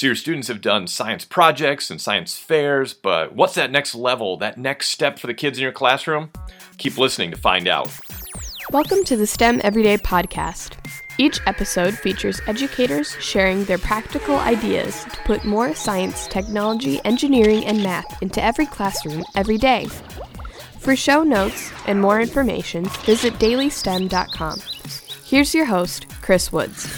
So 0.00 0.06
your 0.06 0.16
students 0.16 0.48
have 0.48 0.62
done 0.62 0.86
science 0.86 1.26
projects 1.26 1.90
and 1.90 2.00
science 2.00 2.34
fairs, 2.34 2.94
but 2.94 3.34
what's 3.34 3.54
that 3.56 3.70
next 3.70 3.94
level, 3.94 4.38
that 4.38 4.56
next 4.56 4.88
step 4.88 5.18
for 5.18 5.26
the 5.26 5.34
kids 5.34 5.58
in 5.58 5.62
your 5.62 5.72
classroom? 5.72 6.30
Keep 6.78 6.96
listening 6.96 7.30
to 7.32 7.36
find 7.36 7.68
out. 7.68 7.94
Welcome 8.70 9.04
to 9.04 9.14
the 9.18 9.26
STEM 9.26 9.60
Everyday 9.62 9.98
podcast. 9.98 10.78
Each 11.18 11.38
episode 11.46 11.98
features 11.98 12.40
educators 12.46 13.14
sharing 13.20 13.64
their 13.64 13.76
practical 13.76 14.36
ideas 14.36 15.04
to 15.04 15.18
put 15.26 15.44
more 15.44 15.74
science, 15.74 16.26
technology, 16.28 16.98
engineering, 17.04 17.66
and 17.66 17.82
math 17.82 18.22
into 18.22 18.42
every 18.42 18.64
classroom 18.64 19.22
every 19.36 19.58
day. 19.58 19.86
For 20.78 20.96
show 20.96 21.22
notes 21.22 21.72
and 21.86 22.00
more 22.00 22.22
information, 22.22 22.86
visit 23.04 23.34
dailystem.com. 23.34 24.60
Here's 25.26 25.54
your 25.54 25.66
host, 25.66 26.06
Chris 26.22 26.50
Woods. 26.50 26.88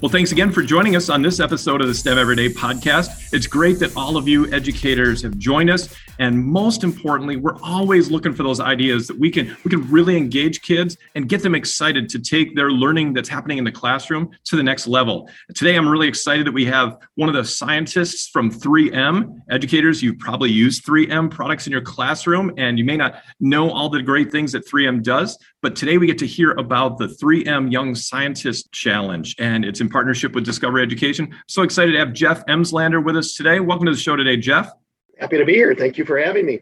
Well, 0.00 0.08
thanks 0.08 0.30
again 0.30 0.52
for 0.52 0.62
joining 0.62 0.94
us 0.94 1.08
on 1.08 1.22
this 1.22 1.40
episode 1.40 1.80
of 1.80 1.88
the 1.88 1.94
STEM 1.94 2.18
Everyday 2.18 2.50
podcast. 2.50 3.32
It's 3.32 3.48
great 3.48 3.80
that 3.80 3.96
all 3.96 4.16
of 4.16 4.28
you 4.28 4.48
educators 4.52 5.22
have 5.22 5.36
joined 5.38 5.70
us. 5.70 5.92
And 6.18 6.44
most 6.44 6.82
importantly, 6.82 7.36
we're 7.36 7.58
always 7.62 8.10
looking 8.10 8.32
for 8.32 8.42
those 8.42 8.60
ideas 8.60 9.06
that 9.06 9.18
we 9.18 9.30
can 9.30 9.56
we 9.64 9.70
can 9.70 9.88
really 9.90 10.16
engage 10.16 10.62
kids 10.62 10.96
and 11.14 11.28
get 11.28 11.42
them 11.42 11.54
excited 11.54 12.08
to 12.10 12.18
take 12.18 12.56
their 12.56 12.72
learning 12.72 13.12
that's 13.12 13.28
happening 13.28 13.58
in 13.58 13.64
the 13.64 13.72
classroom 13.72 14.30
to 14.44 14.56
the 14.56 14.62
next 14.62 14.86
level. 14.86 15.30
Today, 15.54 15.76
I'm 15.76 15.88
really 15.88 16.08
excited 16.08 16.46
that 16.46 16.52
we 16.52 16.64
have 16.66 16.98
one 17.14 17.28
of 17.28 17.34
the 17.34 17.44
scientists 17.44 18.28
from 18.28 18.50
3M. 18.50 19.40
Educators, 19.50 20.02
you've 20.02 20.18
probably 20.18 20.50
use 20.50 20.80
3M 20.80 21.30
products 21.30 21.66
in 21.66 21.72
your 21.72 21.82
classroom, 21.82 22.52
and 22.56 22.78
you 22.78 22.84
may 22.84 22.96
not 22.96 23.22
know 23.40 23.70
all 23.70 23.88
the 23.88 24.02
great 24.02 24.32
things 24.32 24.52
that 24.52 24.66
3M 24.66 25.02
does, 25.02 25.38
but 25.62 25.76
today 25.76 25.98
we 25.98 26.06
get 26.06 26.18
to 26.18 26.26
hear 26.26 26.52
about 26.52 26.98
the 26.98 27.06
3M 27.06 27.70
Young 27.70 27.94
Scientist 27.94 28.72
Challenge, 28.72 29.36
and 29.38 29.64
it's 29.64 29.80
in 29.80 29.88
partnership 29.88 30.34
with 30.34 30.44
Discovery 30.44 30.82
Education. 30.82 31.34
So 31.46 31.62
excited 31.62 31.92
to 31.92 31.98
have 31.98 32.12
Jeff 32.12 32.42
Emslander 32.48 33.00
with 33.00 33.16
us 33.16 33.34
today. 33.34 33.60
Welcome 33.60 33.86
to 33.86 33.92
the 33.92 33.98
show 33.98 34.16
today, 34.16 34.36
Jeff. 34.36 34.72
Happy 35.18 35.38
to 35.38 35.44
be 35.44 35.54
here. 35.54 35.74
Thank 35.74 35.98
you 35.98 36.04
for 36.04 36.18
having 36.18 36.46
me. 36.46 36.60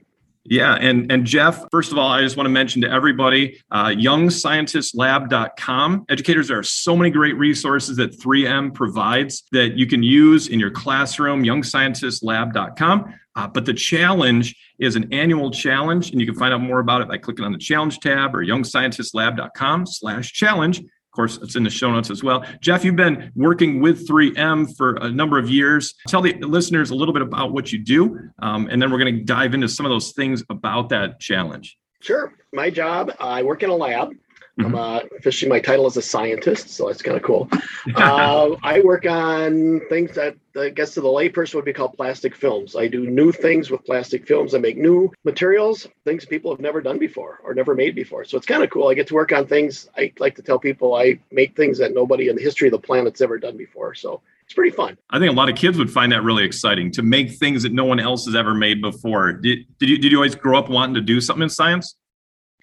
Yeah, 0.48 0.74
and 0.74 1.10
and 1.10 1.26
Jeff, 1.26 1.64
first 1.72 1.90
of 1.90 1.98
all, 1.98 2.08
I 2.08 2.22
just 2.22 2.36
want 2.36 2.46
to 2.46 2.52
mention 2.52 2.80
to 2.82 2.90
everybody, 2.90 3.60
uh, 3.70 3.86
youngscientistlab.com. 3.86 6.04
Educators, 6.08 6.46
there 6.48 6.58
are 6.58 6.62
so 6.62 6.96
many 6.96 7.10
great 7.10 7.36
resources 7.36 7.96
that 7.96 8.16
3M 8.18 8.72
provides 8.72 9.42
that 9.52 9.76
you 9.76 9.88
can 9.88 10.04
use 10.04 10.48
in 10.48 10.58
your 10.60 10.70
classroom. 10.70 11.42
Youngscientistlab.com. 11.42 13.14
Uh, 13.34 13.48
but 13.48 13.64
the 13.66 13.74
challenge 13.74 14.56
is 14.78 14.94
an 14.96 15.12
annual 15.12 15.50
challenge, 15.50 16.12
and 16.12 16.20
you 16.20 16.26
can 16.26 16.36
find 16.36 16.54
out 16.54 16.60
more 16.60 16.78
about 16.78 17.02
it 17.02 17.08
by 17.08 17.18
clicking 17.18 17.44
on 17.44 17.50
the 17.52 17.58
challenge 17.58 17.98
tab 17.98 18.32
or 18.34 18.44
youngscientistlab.com/challenge 18.44 20.82
course, 21.16 21.38
it's 21.38 21.56
in 21.56 21.64
the 21.64 21.70
show 21.70 21.90
notes 21.90 22.10
as 22.10 22.22
well. 22.22 22.44
Jeff, 22.60 22.84
you've 22.84 22.96
been 22.96 23.32
working 23.34 23.80
with 23.80 24.06
3M 24.06 24.76
for 24.76 24.94
a 24.96 25.10
number 25.10 25.38
of 25.38 25.50
years. 25.50 25.94
Tell 26.06 26.20
the 26.20 26.34
listeners 26.34 26.90
a 26.90 26.94
little 26.94 27.14
bit 27.14 27.22
about 27.22 27.52
what 27.52 27.72
you 27.72 27.78
do, 27.78 28.30
um, 28.40 28.68
and 28.70 28.80
then 28.80 28.90
we're 28.92 28.98
going 28.98 29.16
to 29.16 29.24
dive 29.24 29.54
into 29.54 29.68
some 29.68 29.86
of 29.86 29.90
those 29.90 30.12
things 30.12 30.44
about 30.50 30.90
that 30.90 31.18
challenge. 31.18 31.76
Sure. 32.00 32.34
My 32.52 32.70
job, 32.70 33.12
I 33.18 33.42
work 33.42 33.62
in 33.62 33.70
a 33.70 33.74
lab. 33.74 34.10
I'm 34.58 34.66
mm-hmm. 34.66 34.74
uh, 34.74 35.00
officially 35.18 35.50
my 35.50 35.60
title 35.60 35.86
is 35.86 35.98
a 35.98 36.02
scientist, 36.02 36.70
so 36.70 36.86
that's 36.86 37.02
kind 37.02 37.16
of 37.16 37.22
cool. 37.22 37.48
uh, 37.94 38.56
I 38.62 38.80
work 38.80 39.04
on 39.04 39.82
things 39.90 40.14
that 40.14 40.34
I 40.56 40.70
guess 40.70 40.94
to 40.94 41.02
the 41.02 41.08
layperson 41.08 41.56
would 41.56 41.66
be 41.66 41.74
called 41.74 41.94
plastic 41.94 42.34
films. 42.34 42.74
I 42.74 42.86
do 42.86 43.06
new 43.06 43.32
things 43.32 43.70
with 43.70 43.84
plastic 43.84 44.26
films. 44.26 44.54
I 44.54 44.58
make 44.58 44.78
new 44.78 45.12
materials, 45.24 45.86
things 46.06 46.24
people 46.24 46.50
have 46.50 46.60
never 46.60 46.80
done 46.80 46.98
before 46.98 47.40
or 47.44 47.52
never 47.52 47.74
made 47.74 47.94
before. 47.94 48.24
So 48.24 48.38
it's 48.38 48.46
kind 48.46 48.62
of 48.62 48.70
cool. 48.70 48.88
I 48.88 48.94
get 48.94 49.06
to 49.08 49.14
work 49.14 49.30
on 49.30 49.46
things. 49.46 49.90
I 49.94 50.12
like 50.18 50.34
to 50.36 50.42
tell 50.42 50.58
people 50.58 50.94
I 50.94 51.18
make 51.30 51.54
things 51.54 51.76
that 51.78 51.92
nobody 51.92 52.28
in 52.28 52.36
the 52.36 52.42
history 52.42 52.68
of 52.68 52.72
the 52.72 52.78
planet's 52.78 53.20
ever 53.20 53.38
done 53.38 53.58
before. 53.58 53.94
So 53.94 54.22
it's 54.44 54.54
pretty 54.54 54.74
fun. 54.74 54.96
I 55.10 55.18
think 55.18 55.30
a 55.30 55.34
lot 55.34 55.50
of 55.50 55.56
kids 55.56 55.76
would 55.76 55.90
find 55.90 56.12
that 56.12 56.22
really 56.22 56.44
exciting 56.44 56.90
to 56.92 57.02
make 57.02 57.32
things 57.32 57.62
that 57.64 57.72
no 57.72 57.84
one 57.84 58.00
else 58.00 58.24
has 58.24 58.34
ever 58.34 58.54
made 58.54 58.80
before. 58.80 59.34
Did, 59.34 59.66
did 59.78 59.90
you 59.90 59.98
did 59.98 60.12
you 60.12 60.18
always 60.18 60.34
grow 60.34 60.58
up 60.58 60.70
wanting 60.70 60.94
to 60.94 61.02
do 61.02 61.20
something 61.20 61.42
in 61.42 61.50
science? 61.50 61.96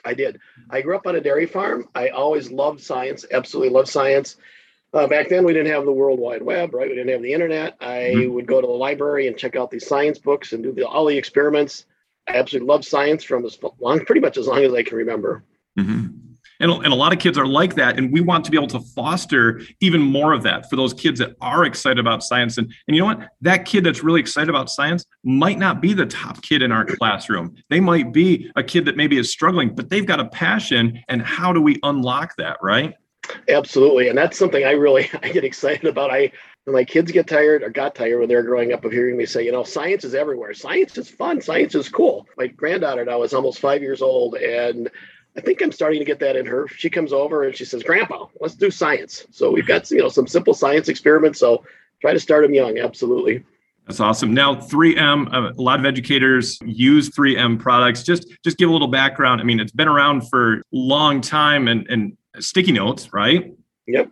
I 0.06 0.14
did. 0.14 0.40
I 0.70 0.82
grew 0.82 0.96
up 0.96 1.08
on 1.08 1.16
a 1.16 1.22
dairy 1.22 1.46
farm. 1.46 1.88
I 1.96 2.10
always 2.10 2.52
loved 2.52 2.82
science, 2.82 3.26
absolutely 3.32 3.74
loved 3.74 3.90
science. 3.90 4.38
Uh, 4.94 5.08
back 5.08 5.28
then, 5.28 5.44
we 5.44 5.54
didn't 5.54 5.72
have 5.72 5.86
the 5.86 5.92
World 5.92 6.20
Wide 6.20 6.44
Web, 6.44 6.74
right? 6.74 6.88
We 6.88 6.96
didn't 6.96 7.12
have 7.12 7.24
the 7.24 7.34
internet. 7.34 7.76
I 7.82 8.14
mm-hmm. 8.16 8.34
would 8.34 8.46
go 8.46 8.62
to 8.62 8.68
the 8.68 8.74
library 8.74 9.28
and 9.28 9.36
check 9.36 9.56
out 9.56 9.72
these 9.72 9.88
science 9.88 10.20
books 10.20 10.54
and 10.54 10.62
do 10.62 10.72
the, 10.72 10.88
all 10.88 11.06
the 11.06 11.18
experiments. 11.18 11.86
I 12.28 12.36
absolutely 12.36 12.68
loved 12.68 12.86
science 12.86 13.24
from 13.24 13.44
as 13.46 13.58
long, 13.80 14.06
pretty 14.06 14.22
much 14.22 14.38
as 14.38 14.48
long 14.48 14.64
as 14.64 14.74
I 14.74 14.84
can 14.84 14.98
remember. 14.98 15.44
Mm-hmm. 15.80 16.23
And, 16.64 16.72
and 16.72 16.94
a 16.94 16.96
lot 16.96 17.12
of 17.12 17.20
kids 17.20 17.38
are 17.38 17.46
like 17.46 17.76
that. 17.76 17.98
And 17.98 18.12
we 18.14 18.22
want 18.22 18.46
to 18.46 18.52
be 18.52 18.56
able 18.56 18.68
to 18.68 18.80
foster 18.80 19.62
even 19.82 20.02
more 20.02 20.32
of 20.32 20.44
that 20.44 20.70
for 20.70 20.78
those 20.78 20.94
kids 20.94 21.20
that 21.20 21.36
are 21.42 21.66
excited 21.66 22.00
about 22.00 22.24
science. 22.24 22.58
And, 22.58 22.74
and 22.88 22.96
you 22.96 23.02
know 23.02 23.08
what? 23.08 23.28
That 23.42 23.66
kid 23.66 23.84
that's 23.84 24.02
really 24.02 24.22
excited 24.22 24.50
about 24.50 24.70
science 24.70 25.06
might 25.26 25.60
not 25.60 25.82
be 25.82 25.94
the 25.94 26.06
top 26.06 26.42
kid 26.42 26.62
in 26.62 26.72
our 26.72 26.86
classroom. 26.86 27.54
They 27.70 27.82
might 27.82 28.14
be 28.14 28.50
a 28.56 28.64
kid 28.64 28.86
that 28.86 28.96
maybe 28.96 29.18
is 29.18 29.30
struggling, 29.30 29.76
but 29.76 29.90
they've 29.90 30.06
got 30.06 30.22
a 30.22 30.26
passion. 30.30 31.04
And 31.10 31.22
how 31.22 31.52
do 31.52 31.62
we 31.62 31.80
unlock 31.84 32.38
that, 32.38 32.58
right? 32.62 32.94
Absolutely. 33.50 34.08
And 34.08 34.18
that's 34.18 34.38
something 34.38 34.64
I 34.64 34.72
really 34.72 35.10
I 35.22 35.30
get 35.30 35.44
excited 35.44 35.86
about. 35.86 36.12
I 36.12 36.32
my 36.66 36.86
kids 36.86 37.12
get 37.12 37.28
tired 37.28 37.62
or 37.62 37.70
got 37.70 37.94
tired 37.94 38.20
when 38.20 38.30
they 38.30 38.36
were 38.36 38.44
growing 38.44 38.72
up 38.72 38.86
of 38.86 38.94
hearing 38.94 39.18
me 39.18 39.26
say, 39.26 39.44
you 39.44 39.52
know, 39.52 39.66
science 39.66 40.06
is 40.06 40.16
everywhere. 40.16 40.54
Science 40.54 40.98
is 40.98 41.10
fun. 41.10 41.42
Science 41.42 41.76
is 41.76 41.90
cool. 41.90 42.26
My 42.38 42.48
granddaughter 42.48 43.04
now 43.04 43.22
is 43.24 43.34
almost 43.34 43.60
five 43.60 43.82
years 43.82 44.02
old 44.02 44.36
and 44.36 44.90
I 45.36 45.42
think 45.42 45.62
I'm 45.62 45.72
starting 45.72 46.00
to 46.00 46.06
get 46.06 46.20
that 46.20 46.36
in 46.36 46.46
her. 46.46 46.68
She 46.68 46.90
comes 46.90 47.12
over 47.12 47.44
and 47.44 47.56
she 47.56 47.66
says, 47.66 47.82
Grandpa, 47.82 48.28
let's 48.40 48.56
do 48.56 48.70
science. 48.70 49.26
So 49.32 49.52
we've 49.52 49.66
got, 49.66 49.90
you 49.90 49.98
know, 49.98 50.10
some 50.10 50.28
simple 50.28 50.54
science 50.54 50.90
experiments. 50.90 51.40
So 51.40 51.64
try 52.02 52.14
to 52.14 52.20
start 52.20 52.44
them 52.44 52.54
young. 52.54 52.78
Absolutely. 52.78 53.44
That's 53.88 54.00
awesome. 54.00 54.34
Now, 54.34 54.56
3M, 54.56 55.34
uh, 55.34 55.54
lot 55.62 55.80
of 55.80 55.86
educators 55.86 56.60
use 56.64 57.10
3M 57.10 57.60
products. 57.60 58.04
Just, 58.04 58.28
just 58.44 58.58
give 58.58 58.70
a 58.70 58.72
little 58.72 58.88
background. 58.88 59.42
I 59.42 59.44
mean, 59.44 59.60
it's 59.60 59.72
been 59.72 59.88
around 59.88 60.30
for 60.30 60.58
a 60.58 60.62
long 60.72 61.20
time 61.20 61.68
and, 61.68 61.86
and 61.90 62.16
sticky 62.40 62.72
notes, 62.74 63.12
right? 63.12 63.54
Yep. 63.88 64.12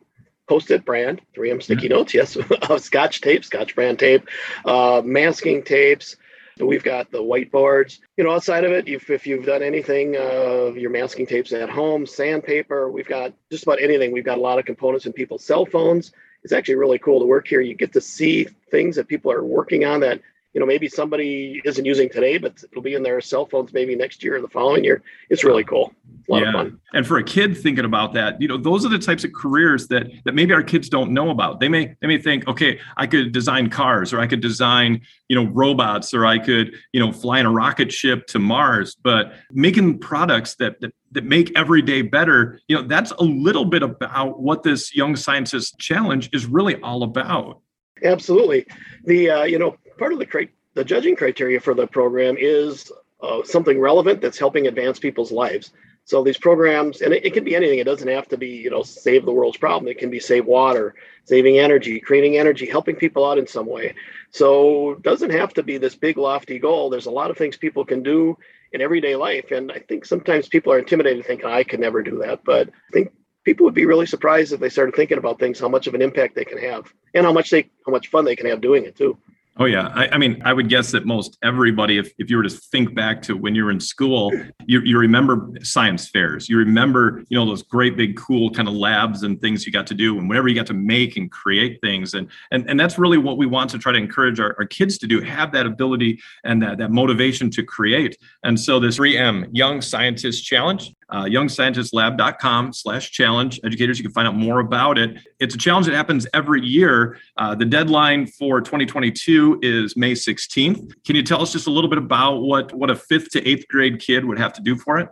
Post-it 0.49 0.83
brand, 0.83 1.21
3M 1.37 1.63
sticky 1.63 1.83
yeah. 1.83 1.95
notes. 1.95 2.13
Yes. 2.13 2.37
Scotch 2.83 3.21
tape, 3.21 3.45
Scotch 3.45 3.75
brand 3.75 3.99
tape, 3.99 4.27
uh, 4.65 5.01
masking 5.05 5.63
tapes, 5.63 6.17
We've 6.65 6.83
got 6.83 7.11
the 7.11 7.19
whiteboards. 7.21 7.99
You 8.17 8.23
know, 8.23 8.31
outside 8.31 8.63
of 8.63 8.71
it, 8.71 8.87
if, 8.87 9.09
if 9.09 9.25
you've 9.25 9.45
done 9.45 9.63
anything, 9.63 10.15
uh, 10.15 10.71
your 10.73 10.89
masking 10.89 11.25
tapes 11.25 11.53
at 11.53 11.69
home, 11.69 12.05
sandpaper, 12.05 12.89
we've 12.89 13.07
got 13.07 13.33
just 13.49 13.63
about 13.63 13.81
anything. 13.81 14.11
We've 14.11 14.25
got 14.25 14.37
a 14.37 14.41
lot 14.41 14.59
of 14.59 14.65
components 14.65 15.05
in 15.05 15.13
people's 15.13 15.43
cell 15.43 15.65
phones. 15.65 16.11
It's 16.43 16.53
actually 16.53 16.75
really 16.75 16.99
cool 16.99 17.19
to 17.19 17.25
work 17.25 17.47
here. 17.47 17.61
You 17.61 17.75
get 17.75 17.93
to 17.93 18.01
see 18.01 18.47
things 18.71 18.95
that 18.95 19.07
people 19.07 19.31
are 19.31 19.43
working 19.43 19.85
on 19.85 19.99
that 20.01 20.21
you 20.53 20.59
know 20.59 20.65
maybe 20.65 20.87
somebody 20.87 21.61
isn't 21.63 21.85
using 21.85 22.09
today 22.09 22.37
but 22.37 22.63
it'll 22.71 22.81
be 22.81 22.93
in 22.93 23.03
their 23.03 23.21
cell 23.21 23.45
phones 23.45 23.73
maybe 23.73 23.95
next 23.95 24.23
year 24.23 24.35
or 24.35 24.41
the 24.41 24.47
following 24.47 24.83
year. 24.83 25.01
It's 25.29 25.43
really 25.43 25.63
cool. 25.63 25.93
A 26.29 26.31
lot 26.31 26.41
yeah. 26.41 26.47
of 26.49 26.53
fun. 26.53 26.79
And 26.93 27.07
for 27.07 27.17
a 27.17 27.23
kid 27.23 27.57
thinking 27.57 27.85
about 27.85 28.13
that 28.13 28.41
you 28.41 28.47
know 28.47 28.57
those 28.57 28.85
are 28.85 28.89
the 28.89 28.99
types 28.99 29.23
of 29.23 29.33
careers 29.33 29.87
that 29.87 30.07
that 30.25 30.33
maybe 30.33 30.53
our 30.53 30.63
kids 30.63 30.89
don't 30.89 31.11
know 31.11 31.29
about. 31.29 31.59
They 31.59 31.69
may 31.69 31.95
they 32.01 32.07
may 32.07 32.17
think 32.17 32.47
okay 32.47 32.79
i 32.97 33.07
could 33.07 33.31
design 33.31 33.69
cars 33.69 34.13
or 34.13 34.19
i 34.19 34.27
could 34.27 34.41
design 34.41 35.01
you 35.29 35.35
know 35.35 35.49
robots 35.51 36.13
or 36.13 36.25
i 36.25 36.37
could 36.37 36.75
you 36.91 36.99
know 36.99 37.11
fly 37.11 37.39
in 37.39 37.45
a 37.45 37.51
rocket 37.51 37.91
ship 37.91 38.27
to 38.27 38.39
mars. 38.39 38.95
But 39.01 39.33
making 39.51 39.99
products 39.99 40.55
that 40.55 40.79
that 40.81 40.93
that 41.13 41.25
make 41.25 41.51
every 41.57 41.81
day 41.81 42.01
better 42.01 42.59
you 42.67 42.75
know 42.75 42.83
that's 42.83 43.11
a 43.11 43.23
little 43.23 43.65
bit 43.65 43.83
about 43.83 44.41
what 44.41 44.63
this 44.63 44.95
young 44.95 45.15
scientist 45.15 45.77
challenge 45.79 46.29
is 46.33 46.45
really 46.45 46.75
all 46.81 47.03
about. 47.03 47.61
Absolutely. 48.03 48.65
The 49.05 49.29
uh, 49.29 49.43
you 49.43 49.59
know 49.59 49.75
part 50.01 50.13
of 50.13 50.19
the 50.19 50.47
the 50.73 50.83
judging 50.83 51.15
criteria 51.15 51.59
for 51.59 51.75
the 51.75 51.85
program 51.85 52.35
is 52.39 52.91
uh, 53.21 53.43
something 53.43 53.79
relevant 53.79 54.19
that's 54.19 54.39
helping 54.39 54.65
advance 54.65 54.97
people's 54.97 55.31
lives. 55.31 55.71
So 56.05 56.23
these 56.23 56.39
programs, 56.39 57.01
and 57.01 57.13
it, 57.13 57.23
it, 57.23 57.33
can 57.33 57.43
be 57.43 57.55
anything. 57.55 57.77
It 57.77 57.83
doesn't 57.83 58.07
have 58.07 58.27
to 58.29 58.37
be, 58.37 58.47
you 58.47 58.71
know, 58.71 58.81
save 58.81 59.25
the 59.25 59.31
world's 59.31 59.57
problem. 59.57 59.91
It 59.91 59.99
can 59.99 60.09
be 60.09 60.19
save 60.19 60.47
water, 60.47 60.95
saving 61.25 61.59
energy, 61.59 61.99
creating 61.99 62.39
energy, 62.39 62.65
helping 62.65 62.95
people 62.95 63.29
out 63.29 63.37
in 63.37 63.45
some 63.45 63.67
way. 63.67 63.93
So 64.31 64.93
it 64.93 65.03
doesn't 65.03 65.29
have 65.29 65.53
to 65.53 65.61
be 65.61 65.77
this 65.77 65.93
big 65.93 66.17
lofty 66.17 66.57
goal. 66.57 66.89
There's 66.89 67.05
a 67.05 67.11
lot 67.11 67.29
of 67.29 67.37
things 67.37 67.55
people 67.55 67.85
can 67.85 68.01
do 68.01 68.35
in 68.71 68.81
everyday 68.81 69.15
life, 69.15 69.51
and 69.51 69.71
I 69.71 69.79
think 69.79 70.05
sometimes 70.05 70.47
people 70.47 70.73
are 70.73 70.79
intimidated, 70.79 71.25
thinking 71.25 71.45
I 71.45 71.63
could 71.63 71.79
never 71.79 72.01
do 72.01 72.17
that. 72.25 72.43
But 72.43 72.69
I 72.69 72.91
think 72.91 73.11
people 73.43 73.65
would 73.65 73.75
be 73.75 73.85
really 73.85 74.07
surprised 74.07 74.51
if 74.51 74.59
they 74.59 74.69
started 74.69 74.95
thinking 74.95 75.19
about 75.19 75.37
things, 75.37 75.59
how 75.59 75.69
much 75.69 75.85
of 75.85 75.93
an 75.93 76.01
impact 76.01 76.33
they 76.33 76.45
can 76.45 76.57
have, 76.57 76.91
and 77.13 77.23
how 77.23 77.33
much 77.33 77.51
they, 77.51 77.69
how 77.85 77.91
much 77.91 78.07
fun 78.07 78.25
they 78.25 78.35
can 78.35 78.47
have 78.47 78.61
doing 78.61 78.85
it 78.85 78.95
too. 78.95 79.19
Oh 79.57 79.65
yeah, 79.65 79.91
I, 79.93 80.07
I, 80.07 80.17
mean, 80.17 80.41
I 80.45 80.53
would 80.53 80.69
guess 80.69 80.91
that 80.91 81.05
most 81.05 81.37
everybody, 81.43 81.97
if, 81.97 82.13
if 82.17 82.29
you 82.29 82.37
were 82.37 82.43
to 82.43 82.49
think 82.49 82.95
back 82.95 83.21
to 83.23 83.35
when 83.35 83.53
you 83.53 83.65
were 83.65 83.71
in 83.71 83.81
school, 83.81 84.31
you, 84.65 84.79
you 84.79 84.97
remember 84.97 85.51
science 85.61 86.07
fairs. 86.07 86.47
You 86.47 86.57
remember, 86.57 87.23
you 87.27 87.37
know, 87.37 87.45
those 87.45 87.61
great 87.61 87.97
big 87.97 88.15
cool 88.15 88.49
kind 88.51 88.69
of 88.69 88.73
labs 88.73 89.23
and 89.23 89.41
things 89.41 89.65
you 89.65 89.73
got 89.73 89.87
to 89.87 89.93
do, 89.93 90.17
and 90.17 90.29
whenever 90.29 90.47
you 90.47 90.55
got 90.55 90.67
to 90.67 90.73
make 90.73 91.17
and 91.17 91.29
create 91.29 91.81
things, 91.81 92.13
and 92.13 92.29
and 92.51 92.67
and 92.69 92.79
that's 92.79 92.97
really 92.97 93.17
what 93.17 93.37
we 93.37 93.45
want 93.45 93.69
to 93.71 93.77
try 93.77 93.91
to 93.91 93.97
encourage 93.97 94.39
our, 94.39 94.55
our 94.57 94.65
kids 94.65 94.97
to 94.99 95.07
do, 95.07 95.19
have 95.19 95.51
that 95.51 95.65
ability 95.65 96.21
and 96.45 96.63
that 96.63 96.77
that 96.77 96.91
motivation 96.91 97.49
to 97.51 97.63
create. 97.63 98.17
And 98.43 98.57
so 98.57 98.79
this 98.79 98.97
3M 98.97 99.49
Young 99.51 99.81
Scientist 99.81 100.45
Challenge, 100.45 100.93
uh, 101.11 101.25
youngscientistlab.com 101.25 102.73
slash 102.73 103.11
challenge. 103.11 103.59
Educators, 103.63 103.99
you 103.99 104.03
can 104.03 104.13
find 104.13 104.27
out 104.27 104.35
more 104.35 104.59
about 104.59 104.97
it. 104.97 105.17
It's 105.39 105.53
a 105.53 105.57
challenge 105.57 105.85
that 105.87 105.95
happens 105.95 106.25
every 106.33 106.61
year. 106.61 107.17
Uh, 107.37 107.53
the 107.53 107.65
deadline 107.65 108.27
for 108.27 108.61
2022 108.61 109.59
is 109.61 109.95
May 109.97 110.13
16th. 110.13 110.93
Can 111.05 111.15
you 111.15 111.23
tell 111.23 111.41
us 111.41 111.51
just 111.51 111.67
a 111.67 111.71
little 111.71 111.89
bit 111.89 111.99
about 111.99 112.37
what, 112.37 112.73
what 112.73 112.89
a 112.89 112.95
fifth 112.95 113.29
to 113.31 113.47
eighth 113.47 113.67
grade 113.67 113.99
kid 113.99 114.25
would 114.25 114.39
have 114.39 114.53
to 114.53 114.61
do 114.61 114.77
for 114.77 114.97
it? 114.99 115.09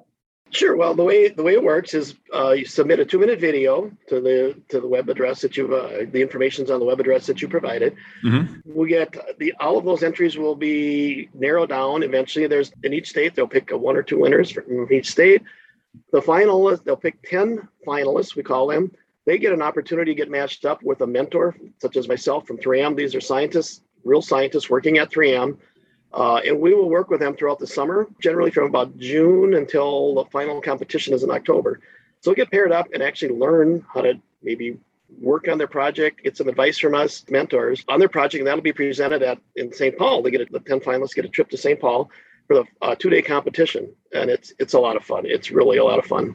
Sure. 0.51 0.75
Well, 0.75 0.95
the 0.95 1.03
way 1.03 1.27
the 1.27 1.43
way 1.43 1.53
it 1.53 1.63
works 1.63 1.93
is 1.93 2.15
uh, 2.33 2.51
you 2.51 2.65
submit 2.65 2.99
a 2.99 3.05
two 3.05 3.19
minute 3.19 3.39
video 3.39 3.91
to 4.07 4.19
the 4.19 4.59
to 4.69 4.79
the 4.79 4.87
web 4.87 5.07
address 5.07 5.41
that 5.41 5.55
you've 5.55 5.71
uh, 5.71 6.05
the 6.11 6.21
information's 6.21 6.71
on 6.71 6.79
the 6.79 6.85
web 6.85 6.99
address 6.99 7.27
that 7.27 7.39
you 7.39 7.47
provided. 7.47 7.95
Mm-hmm. 8.23 8.55
We 8.65 8.89
get 8.89 9.15
the 9.37 9.53
all 9.59 9.77
of 9.77 9.85
those 9.85 10.01
entries 10.01 10.37
will 10.37 10.55
be 10.55 11.29
narrowed 11.35 11.69
down. 11.69 12.01
Eventually, 12.01 12.47
there's 12.47 12.71
in 12.83 12.93
each 12.93 13.09
state 13.09 13.35
they'll 13.35 13.47
pick 13.47 13.69
a 13.69 13.77
one 13.77 13.95
or 13.95 14.01
two 14.01 14.19
winners 14.19 14.49
from 14.49 14.91
each 14.91 15.11
state. 15.11 15.43
The 16.11 16.21
finalists 16.21 16.83
they'll 16.83 16.95
pick 16.95 17.21
ten 17.27 17.67
finalists. 17.85 18.35
We 18.35 18.43
call 18.43 18.67
them. 18.67 18.91
They 19.25 19.37
get 19.37 19.53
an 19.53 19.61
opportunity 19.61 20.11
to 20.11 20.15
get 20.15 20.29
matched 20.29 20.65
up 20.65 20.81
with 20.83 21.01
a 21.01 21.07
mentor, 21.07 21.55
such 21.79 21.97
as 21.97 22.07
myself 22.07 22.47
from 22.47 22.57
3M. 22.57 22.95
These 22.95 23.13
are 23.13 23.21
scientists, 23.21 23.81
real 24.03 24.23
scientists 24.23 24.69
working 24.69 24.97
at 24.97 25.11
3M 25.11 25.57
uh, 26.13 26.41
and 26.45 26.59
we 26.59 26.73
will 26.73 26.89
work 26.89 27.09
with 27.09 27.19
them 27.19 27.35
throughout 27.35 27.59
the 27.59 27.67
summer, 27.67 28.07
generally 28.21 28.51
from 28.51 28.65
about 28.65 28.97
June 28.97 29.53
until 29.53 30.15
the 30.15 30.25
final 30.25 30.61
competition 30.61 31.13
is 31.13 31.23
in 31.23 31.29
October. 31.29 31.79
So 32.21 32.33
get 32.33 32.51
paired 32.51 32.71
up 32.71 32.87
and 32.93 33.03
actually 33.03 33.35
learn 33.35 33.85
how 33.93 34.01
to 34.01 34.19
maybe 34.41 34.77
work 35.19 35.47
on 35.47 35.57
their 35.57 35.67
project, 35.67 36.23
get 36.23 36.37
some 36.37 36.47
advice 36.47 36.77
from 36.77 36.95
us 36.95 37.23
mentors 37.29 37.83
on 37.87 37.99
their 37.99 38.09
project, 38.09 38.39
and 38.39 38.47
that'll 38.47 38.61
be 38.61 38.73
presented 38.73 39.21
at 39.21 39.39
in 39.55 39.71
St. 39.71 39.97
Paul. 39.97 40.21
They 40.21 40.31
get 40.31 40.41
a, 40.41 40.45
the 40.51 40.59
10 40.59 40.79
finalists 40.79 41.15
get 41.15 41.25
a 41.25 41.29
trip 41.29 41.49
to 41.49 41.57
St. 41.57 41.79
Paul 41.79 42.09
for 42.49 42.55
the 42.55 42.65
uh, 42.81 42.95
two-day 42.95 43.21
competition, 43.21 43.93
and 44.11 44.29
it's 44.29 44.53
it's 44.57 44.73
a 44.73 44.79
lot 44.79 44.95
of 44.95 45.05
fun. 45.05 45.23
It's 45.25 45.51
really 45.51 45.77
a 45.77 45.83
lot 45.83 45.99
of 45.99 46.05
fun. 46.05 46.33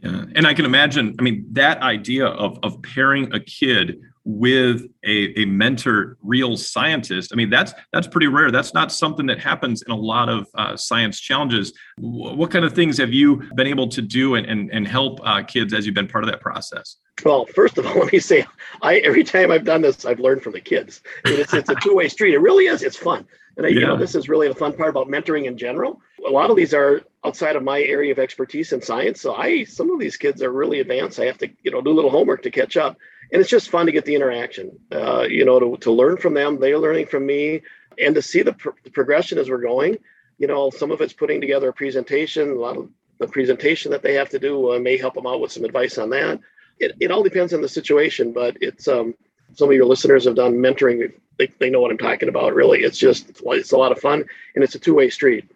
Yeah, 0.00 0.26
and 0.34 0.46
I 0.46 0.52
can 0.52 0.66
imagine. 0.66 1.16
I 1.18 1.22
mean, 1.22 1.46
that 1.52 1.78
idea 1.78 2.26
of 2.26 2.58
of 2.62 2.82
pairing 2.82 3.32
a 3.32 3.40
kid 3.40 3.98
with 4.26 4.86
a, 5.04 5.38
a 5.38 5.44
mentor 5.44 6.16
real 6.22 6.56
scientist 6.56 7.30
i 7.30 7.36
mean 7.36 7.50
that's 7.50 7.74
that's 7.92 8.06
pretty 8.06 8.26
rare 8.26 8.50
that's 8.50 8.72
not 8.72 8.90
something 8.90 9.26
that 9.26 9.38
happens 9.38 9.82
in 9.82 9.92
a 9.92 9.96
lot 9.96 10.30
of 10.30 10.46
uh, 10.54 10.74
science 10.74 11.20
challenges 11.20 11.74
what 11.98 12.50
kind 12.50 12.64
of 12.64 12.72
things 12.72 12.96
have 12.96 13.12
you 13.12 13.36
been 13.54 13.66
able 13.66 13.86
to 13.86 14.00
do 14.00 14.36
and, 14.36 14.46
and, 14.46 14.70
and 14.72 14.88
help 14.88 15.20
uh, 15.24 15.42
kids 15.42 15.74
as 15.74 15.84
you've 15.84 15.94
been 15.94 16.08
part 16.08 16.24
of 16.24 16.30
that 16.30 16.40
process 16.40 16.96
well 17.22 17.44
first 17.54 17.76
of 17.76 17.86
all 17.86 17.98
let 17.98 18.10
me 18.10 18.18
say 18.18 18.46
i 18.80 18.96
every 19.00 19.22
time 19.22 19.50
i've 19.50 19.64
done 19.64 19.82
this 19.82 20.06
i've 20.06 20.20
learned 20.20 20.42
from 20.42 20.54
the 20.54 20.60
kids 20.60 21.02
I 21.26 21.30
mean, 21.30 21.40
it's, 21.40 21.52
it's 21.52 21.68
a 21.68 21.74
two-way 21.74 22.08
street 22.08 22.32
it 22.32 22.38
really 22.38 22.64
is 22.64 22.82
it's 22.82 22.96
fun 22.96 23.26
and 23.56 23.66
I, 23.66 23.68
yeah. 23.70 23.80
you 23.80 23.86
know 23.86 23.96
this 23.96 24.14
is 24.14 24.28
really 24.28 24.48
the 24.48 24.54
fun 24.54 24.72
part 24.72 24.90
about 24.90 25.08
mentoring 25.08 25.44
in 25.44 25.56
general. 25.56 26.00
A 26.26 26.30
lot 26.30 26.50
of 26.50 26.56
these 26.56 26.74
are 26.74 27.02
outside 27.24 27.56
of 27.56 27.62
my 27.62 27.80
area 27.82 28.12
of 28.12 28.18
expertise 28.18 28.72
in 28.72 28.82
science. 28.82 29.20
So 29.20 29.34
i 29.34 29.64
some 29.64 29.90
of 29.90 30.00
these 30.00 30.16
kids 30.16 30.42
are 30.42 30.52
really 30.52 30.80
advanced. 30.80 31.20
I 31.20 31.26
have 31.26 31.38
to 31.38 31.50
you 31.62 31.70
know 31.70 31.80
do 31.80 31.90
a 31.90 31.94
little 31.94 32.10
homework 32.10 32.42
to 32.42 32.50
catch 32.50 32.76
up. 32.76 32.96
And 33.32 33.40
it's 33.40 33.50
just 33.50 33.70
fun 33.70 33.86
to 33.86 33.92
get 33.92 34.04
the 34.04 34.14
interaction 34.14 34.78
uh, 34.92 35.26
you 35.28 35.44
know 35.44 35.58
to, 35.60 35.76
to 35.78 35.92
learn 35.92 36.16
from 36.16 36.34
them. 36.34 36.58
They're 36.58 36.78
learning 36.78 37.06
from 37.06 37.26
me. 37.26 37.62
And 37.96 38.16
to 38.16 38.22
see 38.22 38.42
the, 38.42 38.54
pr- 38.54 38.70
the, 38.82 38.90
progression 38.90 39.38
as 39.38 39.48
we're 39.48 39.58
going 39.58 39.98
you 40.38 40.48
know 40.48 40.70
some 40.70 40.90
of 40.90 41.00
it's 41.00 41.12
putting 41.12 41.40
together 41.40 41.68
a 41.68 41.72
presentation. 41.72 42.50
A 42.50 42.54
lot 42.54 42.76
of 42.76 42.88
the 43.18 43.28
presentation 43.28 43.92
that 43.92 44.02
they 44.02 44.14
have 44.14 44.30
to 44.30 44.38
do 44.40 44.74
uh, 44.74 44.78
may 44.80 44.96
help 44.96 45.14
them 45.14 45.26
out 45.26 45.40
with 45.40 45.52
some 45.52 45.64
advice 45.64 45.98
on 45.98 46.10
that. 46.10 46.40
It, 46.80 46.96
it 46.98 47.12
all 47.12 47.22
depends 47.22 47.54
on 47.54 47.60
the 47.60 47.68
situation 47.68 48.32
but 48.32 48.56
it's 48.60 48.88
um, 48.88 49.14
some 49.54 49.68
of 49.68 49.74
your 49.74 49.86
listeners 49.86 50.24
have 50.24 50.34
done 50.34 50.54
mentoring 50.54 51.12
they, 51.38 51.48
they 51.58 51.70
know 51.70 51.80
what 51.80 51.90
i'm 51.90 51.98
talking 51.98 52.28
about 52.28 52.54
really 52.54 52.82
it's 52.82 52.98
just 52.98 53.30
it's 53.44 53.72
a 53.72 53.76
lot 53.76 53.92
of 53.92 53.98
fun 53.98 54.24
and 54.54 54.64
it's 54.64 54.74
a 54.74 54.78
two-way 54.78 55.10
street 55.10 55.48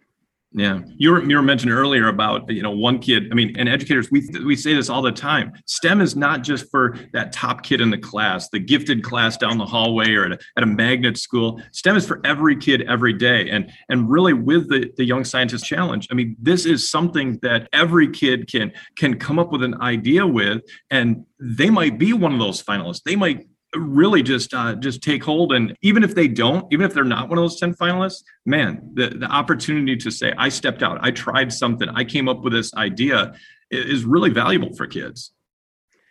yeah, 0.53 0.81
you 0.97 1.11
were 1.11 1.23
you 1.23 1.37
were 1.37 1.43
mentioning 1.43 1.75
earlier 1.75 2.09
about 2.09 2.51
you 2.51 2.63
know 2.63 2.71
one 2.71 3.01
kid. 3.01 3.31
I 3.31 3.35
mean, 3.35 3.55
and 3.59 3.69
educators 3.69 4.11
we 4.11 4.27
we 4.47 4.57
say 4.57 4.73
this 4.73 4.89
all 4.89 5.03
the 5.03 5.13
time. 5.13 5.53
STEM 5.67 6.01
is 6.01 6.17
not 6.17 6.43
just 6.43 6.71
for 6.71 6.97
that 7.13 7.33
top 7.33 7.63
kid 7.63 7.83
in 7.83 7.91
the 7.91 7.99
class, 7.99 8.49
the 8.49 8.59
gifted 8.59 9.03
class 9.03 9.37
down 9.37 9.59
the 9.59 9.67
hallway, 9.67 10.11
or 10.15 10.25
at 10.25 10.33
a, 10.33 10.39
at 10.57 10.63
a 10.63 10.67
magnet 10.67 11.19
school. 11.19 11.61
STEM 11.73 11.97
is 11.97 12.07
for 12.07 12.23
every 12.25 12.57
kid 12.57 12.81
every 12.89 13.13
day, 13.13 13.51
and 13.51 13.71
and 13.91 14.09
really 14.09 14.33
with 14.33 14.71
the 14.71 14.91
the 14.97 15.05
Young 15.05 15.23
Scientist 15.23 15.67
Challenge, 15.67 16.09
I 16.11 16.15
mean, 16.15 16.35
this 16.41 16.65
is 16.65 16.89
something 16.89 17.39
that 17.43 17.69
every 17.75 18.09
kid 18.09 18.51
can 18.51 18.73
can 18.97 19.19
come 19.19 19.39
up 19.39 19.53
with 19.53 19.63
an 19.63 19.79
idea 19.83 20.27
with, 20.27 20.63
and 20.91 21.27
they 21.39 21.69
might 21.69 21.99
be 21.99 22.15
one 22.15 22.33
of 22.33 22.39
those 22.39 22.63
finalists. 22.63 23.03
They 23.03 23.17
might 23.17 23.47
really 23.75 24.23
just 24.23 24.55
uh, 24.55 24.75
just 24.75 25.03
take 25.03 25.23
hold. 25.23 25.53
And 25.53 25.77
even 25.83 26.03
if 26.03 26.15
they 26.15 26.29
don't 26.29 26.71
even 26.73 26.87
if 26.87 26.95
they're 26.95 27.05
not 27.05 27.29
one 27.29 27.39
of 27.39 27.43
those 27.43 27.61
10 27.61 27.75
finalists 27.75 28.23
man 28.47 28.91
the, 28.95 29.11
the 29.11 29.27
opportunity 29.27 29.97
to 29.97 30.11
say 30.11 30.33
i 30.39 30.49
stepped 30.49 30.83
out. 30.83 30.99
I 31.03 31.11
tried 31.11 31.53
something. 31.53 31.89
I 31.89 32.05
came 32.05 32.29
up 32.29 32.43
with 32.43 32.53
this 32.53 32.75
idea 32.75 33.35
is 33.71 34.05
really 34.05 34.31
valuable 34.31 34.75
for 34.75 34.87
kids. 34.87 35.33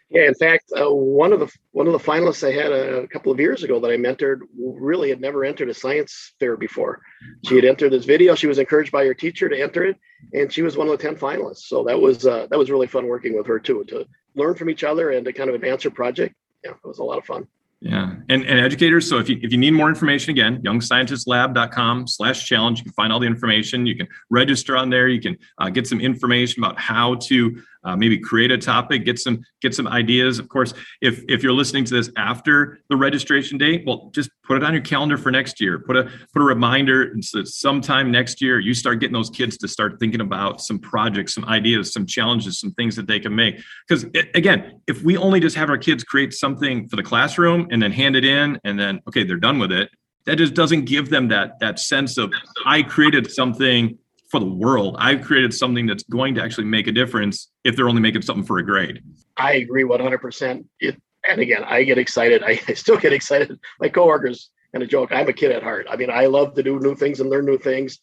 Yeah 0.09 0.27
in 0.27 0.35
fact 0.35 0.71
uh, 0.79 0.89
one 0.89 1.33
of 1.33 1.39
the 1.39 1.51
one 1.71 1.87
of 1.87 1.93
the 1.93 1.99
finalists 1.99 2.47
i 2.47 2.51
had 2.51 2.71
a, 2.71 3.07
couple 3.07 3.31
of 3.31 3.39
years 3.39 3.63
ago 3.63 3.79
that 3.79 3.91
i 3.91 3.97
mentored 3.97 4.39
really 4.57 5.09
had 5.09 5.19
never 5.19 5.43
entered 5.43 5.69
a 5.69 5.73
science 5.73 6.33
fair 6.39 6.55
before. 6.55 7.01
She 7.45 7.55
had 7.55 7.65
entered 7.65 7.91
this 7.91 8.05
video. 8.05 8.35
She 8.35 8.47
was 8.47 8.59
encouraged 8.59 8.91
by 8.91 9.05
her 9.05 9.13
teacher 9.13 9.49
to 9.49 9.59
enter 9.59 9.83
it 9.83 9.97
and 10.33 10.53
she 10.53 10.61
was 10.61 10.77
one 10.77 10.87
of 10.87 10.97
the 10.97 11.03
10 11.03 11.15
finalists. 11.15 11.67
So 11.67 11.83
that 11.85 11.99
was 11.99 12.25
uh, 12.25 12.47
that 12.51 12.59
was 12.59 12.69
really 12.69 12.87
fun 12.87 13.07
working 13.07 13.35
with 13.35 13.47
her 13.47 13.59
too 13.59 13.83
to 13.87 14.05
learn 14.35 14.53
from 14.53 14.69
each 14.69 14.83
other 14.83 15.09
and 15.09 15.25
to 15.25 15.33
kind 15.33 15.49
of 15.49 15.55
advance 15.55 15.81
her 15.83 15.89
project 15.89 16.35
yeah, 16.63 16.71
it 16.71 16.87
was 16.87 16.99
a 16.99 17.03
lot 17.03 17.17
of 17.17 17.25
fun. 17.25 17.47
Yeah. 17.79 18.15
And, 18.29 18.43
and 18.43 18.59
educators, 18.59 19.07
so 19.07 19.19
if 19.19 19.29
you, 19.29 19.37
if 19.43 19.51
you 19.51 19.57
need 19.57 19.71
more 19.71 19.87
information, 19.87 20.31
again, 20.31 20.63
youngscientistlab.com 20.63 22.07
slash 22.07 22.47
challenge, 22.47 22.79
you 22.79 22.85
can 22.85 22.93
find 22.93 23.13
all 23.13 23.19
the 23.19 23.27
information. 23.27 23.85
You 23.85 23.95
can 23.95 24.07
register 24.31 24.75
on 24.75 24.89
there. 24.89 25.07
You 25.07 25.21
can 25.21 25.37
uh, 25.59 25.69
get 25.69 25.85
some 25.85 26.01
information 26.01 26.63
about 26.63 26.79
how 26.79 27.15
to 27.15 27.61
uh, 27.83 27.95
maybe 27.95 28.17
create 28.17 28.51
a 28.51 28.57
topic, 28.57 29.05
get 29.05 29.19
some 29.19 29.41
get 29.61 29.73
some 29.73 29.87
ideas. 29.87 30.39
Of 30.39 30.49
course, 30.49 30.73
if 31.01 31.23
if 31.27 31.43
you're 31.43 31.53
listening 31.53 31.85
to 31.85 31.93
this 31.93 32.09
after 32.17 32.79
the 32.89 32.95
registration 32.95 33.57
date, 33.57 33.83
well, 33.85 34.11
just 34.13 34.29
put 34.43 34.57
it 34.57 34.63
on 34.63 34.73
your 34.73 34.81
calendar 34.81 35.17
for 35.17 35.31
next 35.31 35.59
year. 35.59 35.79
Put 35.79 35.97
a 35.97 36.03
put 36.33 36.41
a 36.41 36.45
reminder 36.45 37.03
and 37.03 37.23
so 37.23 37.43
sometime 37.43 38.11
next 38.11 38.41
year 38.41 38.59
you 38.59 38.73
start 38.73 38.99
getting 38.99 39.13
those 39.13 39.29
kids 39.29 39.57
to 39.57 39.67
start 39.67 39.99
thinking 39.99 40.21
about 40.21 40.61
some 40.61 40.79
projects, 40.79 41.33
some 41.33 41.45
ideas, 41.45 41.93
some 41.93 42.05
challenges, 42.05 42.59
some 42.59 42.71
things 42.71 42.95
that 42.95 43.07
they 43.07 43.19
can 43.19 43.35
make. 43.35 43.59
Because 43.87 44.05
again, 44.33 44.81
if 44.87 45.03
we 45.03 45.17
only 45.17 45.39
just 45.39 45.55
have 45.55 45.69
our 45.69 45.77
kids 45.77 46.03
create 46.03 46.33
something 46.33 46.87
for 46.89 46.95
the 46.95 47.03
classroom 47.03 47.67
and 47.71 47.81
then 47.81 47.91
hand 47.91 48.15
it 48.15 48.25
in 48.25 48.59
and 48.63 48.79
then 48.79 49.01
okay, 49.07 49.23
they're 49.23 49.37
done 49.37 49.59
with 49.59 49.71
it, 49.71 49.89
that 50.25 50.37
just 50.37 50.53
doesn't 50.53 50.85
give 50.85 51.09
them 51.09 51.29
that 51.29 51.59
that 51.59 51.79
sense 51.79 52.17
of 52.17 52.31
I 52.65 52.83
created 52.83 53.31
something 53.31 53.97
for 54.29 54.39
the 54.39 54.45
world. 54.45 54.95
I've 54.99 55.21
created 55.21 55.53
something 55.53 55.85
that's 55.85 56.03
going 56.03 56.35
to 56.35 56.43
actually 56.43 56.65
make 56.65 56.87
a 56.87 56.91
difference 56.91 57.49
if 57.63 57.75
they're 57.75 57.89
only 57.89 58.01
making 58.01 58.21
something 58.23 58.43
for 58.43 58.57
a 58.59 58.65
grade. 58.65 59.01
I 59.37 59.53
agree 59.53 59.83
100%. 59.83 60.65
It, 60.79 61.01
and 61.27 61.41
again, 61.41 61.63
I 61.63 61.83
get 61.83 61.97
excited. 61.97 62.43
I, 62.43 62.59
I 62.67 62.73
still 62.73 62.97
get 62.97 63.13
excited. 63.13 63.59
My 63.79 63.89
coworkers 63.89 64.49
kind 64.73 64.83
of 64.83 64.89
joke, 64.89 65.11
I'm 65.11 65.29
a 65.29 65.33
kid 65.33 65.51
at 65.51 65.63
heart. 65.63 65.87
I 65.89 65.95
mean, 65.95 66.09
I 66.09 66.25
love 66.25 66.53
to 66.55 66.63
do 66.63 66.79
new 66.79 66.95
things 66.95 67.19
and 67.19 67.29
learn 67.29 67.45
new 67.45 67.57
things. 67.57 67.99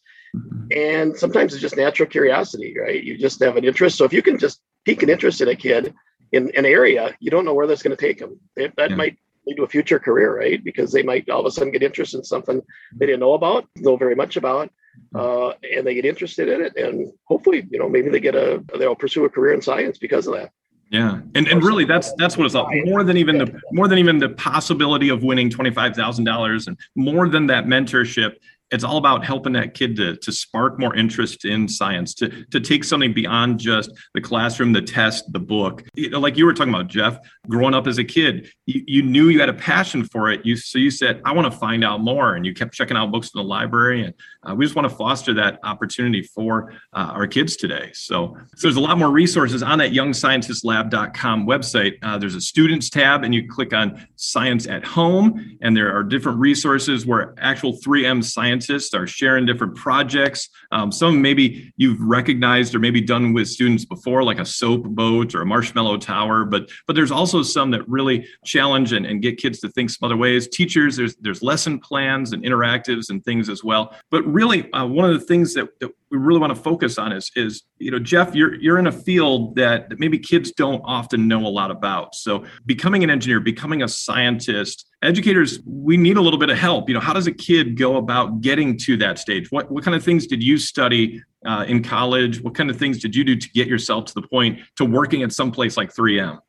And 0.75 1.15
sometimes 1.15 1.53
it's 1.53 1.61
just 1.61 1.77
natural 1.77 2.09
curiosity, 2.09 2.75
right? 2.77 3.01
You 3.01 3.17
just 3.17 3.41
have 3.41 3.55
an 3.55 3.63
interest. 3.63 3.97
So 3.97 4.03
if 4.03 4.11
you 4.11 4.21
can 4.21 4.37
just 4.37 4.59
pique 4.83 5.03
an 5.03 5.09
interest 5.09 5.39
in 5.39 5.47
a 5.47 5.55
kid 5.55 5.93
in 6.31 6.51
an 6.57 6.65
area, 6.65 7.15
you 7.19 7.31
don't 7.31 7.45
know 7.45 7.53
where 7.53 7.67
that's 7.67 7.83
going 7.83 7.95
to 7.95 8.01
take 8.01 8.19
them. 8.19 8.37
That 8.55 8.73
yeah. 8.77 8.95
might 8.95 9.17
lead 9.47 9.55
to 9.55 9.63
a 9.63 9.67
future 9.67 9.99
career, 9.99 10.37
right? 10.37 10.61
Because 10.61 10.91
they 10.91 11.03
might 11.03 11.29
all 11.29 11.41
of 11.41 11.45
a 11.45 11.51
sudden 11.51 11.71
get 11.71 11.83
interested 11.83 12.17
in 12.17 12.23
something 12.23 12.61
they 12.95 13.05
didn't 13.05 13.21
know 13.21 13.33
about, 13.33 13.65
know 13.77 13.95
very 13.95 14.15
much 14.15 14.35
about, 14.35 14.69
uh, 15.13 15.53
and 15.73 15.85
they 15.85 15.93
get 15.93 16.05
interested 16.05 16.49
in 16.49 16.61
it, 16.61 16.75
and 16.75 17.11
hopefully, 17.23 17.67
you 17.69 17.79
know, 17.79 17.89
maybe 17.89 18.09
they 18.09 18.19
get 18.19 18.35
a 18.35 18.63
they'll 18.77 18.95
pursue 18.95 19.25
a 19.25 19.29
career 19.29 19.53
in 19.53 19.61
science 19.61 19.97
because 19.97 20.27
of 20.27 20.33
that. 20.35 20.51
Yeah, 20.91 21.19
and 21.33 21.47
and 21.47 21.63
really, 21.63 21.85
that's 21.85 22.13
that's 22.13 22.37
what 22.37 22.45
it's 22.45 22.55
all 22.55 22.69
more 22.85 23.03
than 23.03 23.17
even 23.17 23.37
the 23.37 23.59
more 23.71 23.87
than 23.87 23.97
even 23.97 24.19
the 24.19 24.29
possibility 24.29 25.09
of 25.09 25.23
winning 25.23 25.49
twenty 25.49 25.71
five 25.71 25.95
thousand 25.95 26.25
dollars, 26.25 26.67
and 26.67 26.77
more 26.95 27.27
than 27.27 27.47
that 27.47 27.65
mentorship 27.65 28.35
it's 28.71 28.83
all 28.83 28.97
about 28.97 29.23
helping 29.23 29.53
that 29.53 29.73
kid 29.73 29.95
to, 29.95 30.15
to 30.17 30.31
spark 30.31 30.79
more 30.79 30.95
interest 30.95 31.45
in 31.45 31.67
science 31.67 32.13
to, 32.15 32.45
to 32.45 32.59
take 32.59 32.83
something 32.83 33.13
beyond 33.13 33.59
just 33.59 33.91
the 34.13 34.21
classroom 34.21 34.73
the 34.73 34.81
test 34.81 35.31
the 35.31 35.39
book. 35.39 35.83
You 35.93 36.09
know, 36.09 36.19
like 36.19 36.37
you 36.37 36.45
were 36.45 36.53
talking 36.53 36.73
about 36.73 36.87
jeff 36.87 37.17
growing 37.47 37.73
up 37.73 37.87
as 37.87 37.97
a 37.97 38.03
kid 38.03 38.49
you, 38.65 38.83
you 38.87 39.01
knew 39.03 39.29
you 39.29 39.39
had 39.39 39.49
a 39.49 39.53
passion 39.53 40.03
for 40.03 40.31
it. 40.31 40.45
You 40.45 40.55
so 40.55 40.79
you 40.79 40.91
said 40.91 41.21
i 41.25 41.31
want 41.31 41.51
to 41.51 41.57
find 41.57 41.83
out 41.83 42.01
more 42.01 42.35
and 42.35 42.45
you 42.45 42.53
kept 42.53 42.73
checking 42.73 42.97
out 42.97 43.11
books 43.11 43.31
in 43.33 43.39
the 43.39 43.47
library 43.47 44.03
and 44.03 44.13
uh, 44.43 44.53
we 44.55 44.65
just 44.65 44.75
want 44.75 44.89
to 44.89 44.95
foster 44.95 45.33
that 45.33 45.59
opportunity 45.63 46.21
for 46.21 46.71
uh, 46.93 47.11
our 47.13 47.27
kids 47.27 47.55
today. 47.55 47.91
So, 47.93 48.37
so 48.55 48.67
there's 48.67 48.75
a 48.75 48.81
lot 48.81 48.97
more 48.97 49.09
resources 49.09 49.63
on 49.63 49.79
that 49.79 49.91
youngscientistlab.com 49.91 51.47
website. 51.47 51.93
Uh, 52.03 52.17
there's 52.17 52.35
a 52.35 52.41
students 52.41 52.89
tab 52.89 53.23
and 53.23 53.33
you 53.33 53.47
click 53.49 53.73
on 53.73 54.07
science 54.15 54.67
at 54.67 54.85
home 54.85 55.57
and 55.61 55.75
there 55.75 55.95
are 55.95 56.03
different 56.03 56.39
resources 56.39 57.05
where 57.05 57.33
actual 57.39 57.73
3m 57.73 58.23
science 58.23 58.54
scientists 58.55 58.93
are 58.93 59.05
sharing 59.05 59.45
different 59.45 59.75
projects. 59.75 60.49
Um, 60.71 60.91
some 60.91 61.21
maybe 61.21 61.73
you've 61.77 61.99
recognized 61.99 62.73
or 62.73 62.79
maybe 62.79 63.01
done 63.01 63.33
with 63.33 63.47
students 63.49 63.83
before, 63.85 64.23
like 64.23 64.39
a 64.39 64.45
soap 64.45 64.83
boat 64.85 65.35
or 65.35 65.41
a 65.41 65.45
marshmallow 65.45 65.97
tower. 65.97 66.45
But 66.45 66.69
but 66.87 66.95
there's 66.95 67.11
also 67.11 67.43
some 67.43 67.71
that 67.71 67.87
really 67.87 68.25
challenge 68.45 68.93
and, 68.93 69.05
and 69.05 69.21
get 69.21 69.37
kids 69.37 69.59
to 69.59 69.69
think 69.69 69.89
some 69.89 70.05
other 70.05 70.17
ways. 70.17 70.47
Teachers, 70.47 70.95
there's 70.95 71.15
there's 71.17 71.41
lesson 71.41 71.79
plans 71.79 72.31
and 72.31 72.43
interactives 72.43 73.09
and 73.09 73.23
things 73.23 73.49
as 73.49 73.63
well. 73.63 73.93
But 74.09 74.23
really, 74.25 74.71
uh, 74.71 74.85
one 74.85 75.05
of 75.09 75.19
the 75.19 75.25
things 75.25 75.53
that, 75.55 75.67
that 75.81 75.91
we 76.15 76.25
really 76.25 76.39
want 76.39 76.55
to 76.55 76.61
focus 76.61 76.97
on 76.97 77.11
is 77.11 77.31
is 77.35 77.63
you 77.77 77.91
know 77.91 77.99
Jeff, 77.99 78.33
you're 78.33 78.55
you're 78.55 78.79
in 78.79 78.87
a 78.87 78.91
field 78.91 79.55
that, 79.55 79.89
that 79.89 79.99
maybe 79.99 80.17
kids 80.17 80.51
don't 80.51 80.81
often 80.85 81.27
know 81.27 81.45
a 81.45 81.49
lot 81.49 81.71
about. 81.71 82.15
So 82.15 82.45
becoming 82.65 83.03
an 83.03 83.09
engineer, 83.09 83.39
becoming 83.39 83.83
a 83.83 83.87
scientist, 83.87 84.85
educators, 85.01 85.59
we 85.65 85.97
need 85.97 86.17
a 86.17 86.21
little 86.21 86.39
bit 86.39 86.49
of 86.49 86.57
help. 86.57 86.87
You 86.87 86.95
know, 86.95 87.01
how 87.01 87.13
does 87.13 87.27
a 87.27 87.31
kid 87.31 87.77
go 87.77 87.97
about 87.97 88.41
getting 88.41 88.77
to 88.79 88.97
that 88.97 89.19
stage? 89.19 89.51
What 89.51 89.69
what 89.71 89.83
kind 89.83 89.95
of 89.95 90.03
things 90.03 90.27
did 90.27 90.41
you 90.41 90.57
study 90.57 91.21
uh, 91.45 91.65
in 91.67 91.83
college? 91.83 92.41
What 92.41 92.55
kind 92.55 92.69
of 92.69 92.77
things 92.77 92.99
did 92.99 93.15
you 93.15 93.23
do 93.23 93.35
to 93.35 93.49
get 93.49 93.67
yourself 93.67 94.05
to 94.05 94.13
the 94.13 94.27
point 94.27 94.59
to 94.77 94.85
working 94.85 95.23
at 95.23 95.33
some 95.33 95.51
place 95.51 95.77
like 95.77 95.93
3M? 95.93 96.39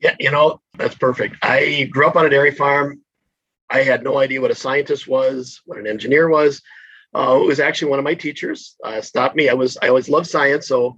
Yeah, 0.00 0.14
you 0.20 0.30
know, 0.30 0.60
that's 0.76 0.94
perfect. 0.94 1.36
I 1.42 1.88
grew 1.90 2.06
up 2.06 2.16
on 2.16 2.26
a 2.26 2.30
dairy 2.30 2.50
farm. 2.50 3.00
I 3.70 3.82
had 3.82 4.04
no 4.04 4.18
idea 4.18 4.40
what 4.40 4.50
a 4.50 4.54
scientist 4.54 5.08
was, 5.08 5.60
what 5.64 5.78
an 5.78 5.86
engineer 5.86 6.28
was. 6.28 6.62
Uh, 7.16 7.40
it 7.40 7.46
was 7.46 7.60
actually 7.60 7.88
one 7.88 7.98
of 7.98 8.04
my 8.04 8.14
teachers 8.14 8.76
uh, 8.84 9.00
stopped 9.00 9.36
me. 9.36 9.48
I 9.48 9.54
was 9.54 9.78
I 9.80 9.88
always 9.88 10.08
loved 10.08 10.26
science, 10.26 10.68
so 10.68 10.96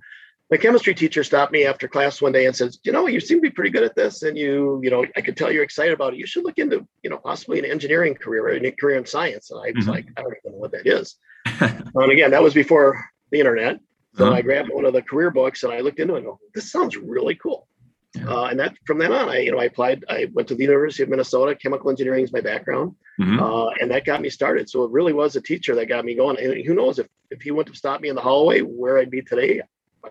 my 0.50 0.56
chemistry 0.56 0.94
teacher 0.94 1.22
stopped 1.22 1.52
me 1.52 1.64
after 1.64 1.86
class 1.86 2.20
one 2.20 2.32
day 2.32 2.46
and 2.46 2.56
says, 2.56 2.80
"You 2.82 2.90
know, 2.90 3.06
you 3.06 3.20
seem 3.20 3.38
to 3.38 3.42
be 3.42 3.50
pretty 3.50 3.70
good 3.70 3.84
at 3.84 3.94
this, 3.94 4.22
and 4.22 4.36
you, 4.36 4.80
you 4.82 4.90
know, 4.90 5.04
I 5.16 5.20
could 5.20 5.36
tell 5.36 5.52
you're 5.52 5.62
excited 5.62 5.92
about 5.92 6.14
it. 6.14 6.18
You 6.18 6.26
should 6.26 6.44
look 6.44 6.58
into, 6.58 6.86
you 7.04 7.10
know, 7.10 7.18
possibly 7.18 7.60
an 7.60 7.66
engineering 7.66 8.14
career 8.14 8.46
or 8.46 8.50
a 8.50 8.70
career 8.72 8.98
in 8.98 9.06
science." 9.06 9.52
And 9.52 9.60
I 9.60 9.72
was 9.76 9.84
mm-hmm. 9.84 9.90
like, 9.90 10.06
"I 10.16 10.22
don't 10.22 10.34
even 10.44 10.52
know 10.52 10.58
what 10.58 10.72
that 10.72 10.86
is." 10.86 11.16
and 11.60 12.12
again, 12.12 12.32
that 12.32 12.42
was 12.42 12.54
before 12.54 13.04
the 13.30 13.38
internet. 13.38 13.78
So 14.16 14.26
uh-huh. 14.26 14.34
I 14.34 14.42
grabbed 14.42 14.70
one 14.72 14.86
of 14.86 14.94
the 14.94 15.02
career 15.02 15.30
books 15.30 15.62
and 15.62 15.72
I 15.72 15.80
looked 15.80 16.00
into 16.00 16.14
it 16.14 16.18
and 16.18 16.26
go, 16.26 16.40
"This 16.52 16.72
sounds 16.72 16.96
really 16.96 17.36
cool." 17.36 17.68
Uh, 18.26 18.44
and 18.44 18.58
that 18.58 18.74
from 18.86 18.98
then 18.98 19.12
on, 19.12 19.28
I 19.28 19.40
you 19.40 19.52
know 19.52 19.58
I 19.58 19.64
applied. 19.64 20.04
I 20.08 20.28
went 20.32 20.48
to 20.48 20.54
the 20.54 20.62
University 20.62 21.02
of 21.02 21.08
Minnesota. 21.10 21.54
Chemical 21.54 21.90
engineering 21.90 22.24
is 22.24 22.32
my 22.32 22.40
background, 22.40 22.94
mm-hmm. 23.20 23.38
uh, 23.38 23.68
and 23.80 23.90
that 23.90 24.06
got 24.06 24.22
me 24.22 24.30
started. 24.30 24.68
So 24.70 24.84
it 24.84 24.90
really 24.90 25.12
was 25.12 25.36
a 25.36 25.42
teacher 25.42 25.74
that 25.74 25.86
got 25.86 26.04
me 26.04 26.14
going. 26.14 26.38
And 26.38 26.64
who 26.64 26.74
knows 26.74 26.98
if 26.98 27.06
if 27.30 27.42
he 27.42 27.50
wouldn't 27.50 27.74
have 27.74 27.78
stopped 27.78 28.02
me 28.02 28.08
in 28.08 28.14
the 28.14 28.22
hallway, 28.22 28.60
where 28.60 28.98
I'd 28.98 29.10
be 29.10 29.22
today? 29.22 29.60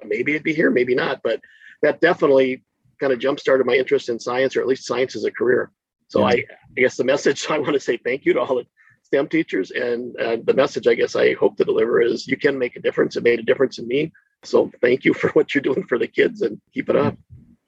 Maybe 0.05 0.35
I'd 0.35 0.43
be 0.43 0.53
here, 0.53 0.69
maybe 0.69 0.93
not. 0.93 1.21
But 1.23 1.41
that 1.81 1.99
definitely 1.99 2.63
kind 2.99 3.13
of 3.13 3.19
jump 3.19 3.39
started 3.39 3.65
my 3.65 3.75
interest 3.75 4.09
in 4.09 4.19
science, 4.19 4.55
or 4.55 4.61
at 4.61 4.67
least 4.67 4.85
science 4.85 5.15
as 5.15 5.23
a 5.23 5.31
career. 5.31 5.71
So 6.07 6.23
I, 6.23 6.31
I 6.31 6.43
guess 6.81 6.97
the 6.97 7.03
message 7.03 7.47
I 7.49 7.57
want 7.57 7.73
to 7.73 7.79
say 7.79 7.97
thank 7.97 8.25
you 8.25 8.33
to 8.33 8.41
all 8.41 8.55
the 8.55 8.67
STEM 9.03 9.27
teachers, 9.29 9.71
and 9.71 10.15
uh, 10.19 10.37
the 10.43 10.53
message 10.53 10.87
I 10.87 10.93
guess 10.93 11.15
I 11.15 11.33
hope 11.33 11.57
to 11.57 11.65
deliver 11.65 12.01
is 12.01 12.27
you 12.27 12.37
can 12.37 12.59
make 12.59 12.75
a 12.75 12.81
difference. 12.81 13.15
It 13.15 13.23
made 13.23 13.39
a 13.39 13.43
difference 13.43 13.79
in 13.79 13.87
me. 13.87 14.11
So 14.43 14.71
thank 14.81 15.05
you 15.05 15.13
for 15.15 15.29
what 15.31 15.55
you're 15.55 15.61
doing 15.61 15.83
for 15.83 15.97
the 15.97 16.07
kids, 16.07 16.41
and 16.41 16.61
keep 16.73 16.89
it 16.89 16.95
up. 16.95 17.17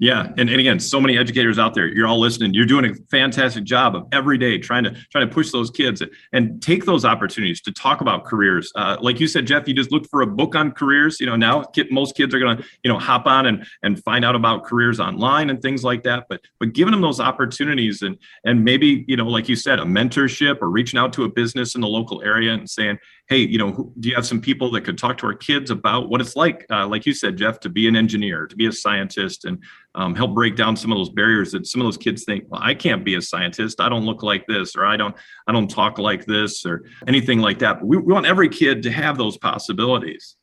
Yeah, 0.02 0.28
and, 0.38 0.50
and 0.50 0.62
again, 0.62 0.80
so 0.80 1.02
many 1.02 1.18
educators 1.18 1.60
out 1.60 1.74
there. 1.74 1.86
You're 1.86 2.08
all 2.08 2.22
listening. 2.22 2.54
You're 2.54 2.66
doing 2.66 2.86
a 2.86 2.96
fantastic 3.12 3.66
job 3.66 3.98
of 3.98 4.08
every 4.14 4.38
day 4.38 4.58
trying 4.58 4.86
to 4.86 4.92
trying 5.12 5.28
to 5.28 5.34
push 5.34 5.52
those 5.52 5.70
kids 5.70 6.02
and 6.32 6.62
take 6.62 6.86
those 6.86 7.04
opportunities 7.04 7.60
to 7.64 7.74
talk 7.74 8.00
about 8.00 8.24
careers. 8.24 8.72
Uh, 8.76 8.96
like 9.02 9.20
you 9.20 9.28
said, 9.28 9.46
Jeff, 9.46 9.68
you 9.68 9.74
just 9.74 9.92
look 9.92 10.08
for 10.10 10.22
a 10.22 10.28
book 10.28 10.56
on 10.56 10.72
careers. 10.72 11.20
You 11.20 11.26
know, 11.26 11.36
now 11.36 11.66
most 11.92 12.16
kids 12.16 12.34
are 12.34 12.40
going 12.40 12.58
to 12.58 12.64
you 12.82 12.90
know 12.90 12.98
hop 12.98 13.26
on 13.26 13.46
and 13.46 13.68
and 13.84 14.02
find 14.06 14.24
out 14.24 14.36
about 14.36 14.64
careers 14.64 15.02
online 15.02 15.50
and 15.50 15.62
things 15.62 15.84
like 15.84 16.04
that. 16.04 16.28
But 16.30 16.40
but 16.62 16.72
giving 16.72 16.92
them 16.92 17.02
those 17.02 17.20
opportunities 17.20 18.02
and 18.02 18.18
and 18.46 18.64
maybe 18.64 19.04
you 19.06 19.18
know, 19.18 19.28
like 19.28 19.50
you 19.50 19.58
said, 19.58 19.80
a 19.80 19.84
mentorship 19.84 20.62
or 20.62 20.70
reaching 20.70 20.98
out 20.98 21.12
to 21.14 21.26
a 21.26 21.30
business 21.30 21.76
in 21.76 21.82
the 21.82 21.90
local 21.90 22.24
area 22.24 22.54
and 22.54 22.70
saying, 22.70 23.00
hey, 23.30 23.38
you 23.38 23.60
know, 23.60 23.94
do 24.00 24.10
you 24.10 24.16
have 24.16 24.26
some 24.26 24.42
people 24.42 24.72
that 24.72 24.82
could 24.82 24.98
talk 24.98 25.16
to 25.20 25.28
our 25.28 25.36
kids 25.36 25.70
about 25.70 26.10
what 26.10 26.20
it's 26.20 26.36
like, 26.36 26.66
uh, 26.72 26.88
like 26.88 27.06
you 27.06 27.14
said, 27.14 27.38
Jeff, 27.38 27.60
to 27.60 27.70
be 27.70 27.88
an 27.88 27.96
engineer, 27.96 28.48
to 28.48 28.56
be 28.56 28.66
a 28.66 28.72
scientist, 28.72 29.46
and 29.46 29.62
um, 29.94 30.16
help 30.16 30.34
break 30.34 30.56
down 30.56 30.76
some 30.76 30.92
of 30.92 30.98
those 30.98 31.12
barriers 31.12 31.52
that 31.52 31.68
some 31.68 31.80
of 31.80 31.86
those 31.86 31.98
kids 31.98 32.24
think, 32.24 32.46
well, 32.48 32.60
I 32.64 32.74
can't 32.74 33.06
be 33.06 33.16
a 33.16 33.22
scientist. 33.22 33.80
I 33.80 33.88
don't 33.88 34.04
look 34.04 34.24
like 34.24 34.48
this, 34.48 34.76
or 34.76 34.84
I 34.84 34.98
don't, 34.98 35.16
I 35.48 35.52
don't 35.52 35.70
talk 35.70 36.00
like 36.00 36.26
this, 36.26 36.66
or 36.66 36.86
anything 37.08 37.40
like 37.40 37.60
that. 37.60 37.80
But 37.80 37.86
we, 37.86 37.98
we 37.98 38.14
want 38.14 38.26
every 38.26 38.50
kid 38.50 38.82
to 38.84 38.92
have 38.92 39.20
those 39.20 39.38
possibilities. 39.38 40.36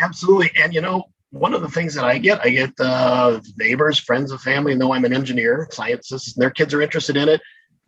Absolutely, 0.00 0.52
and 0.56 0.72
you 0.72 0.80
know, 0.80 1.04
one 1.32 1.52
of 1.52 1.60
the 1.60 1.68
things 1.68 1.94
that 1.94 2.04
I 2.04 2.16
get, 2.16 2.40
I 2.42 2.48
get 2.48 2.72
uh, 2.80 3.40
neighbors, 3.58 3.98
friends 3.98 4.32
of 4.32 4.40
family 4.40 4.74
know 4.74 4.94
I'm 4.94 5.04
an 5.04 5.12
engineer, 5.12 5.68
scientist, 5.70 6.34
and 6.34 6.42
their 6.42 6.50
kids 6.50 6.72
are 6.72 6.80
interested 6.80 7.18
in 7.18 7.28
it 7.28 7.42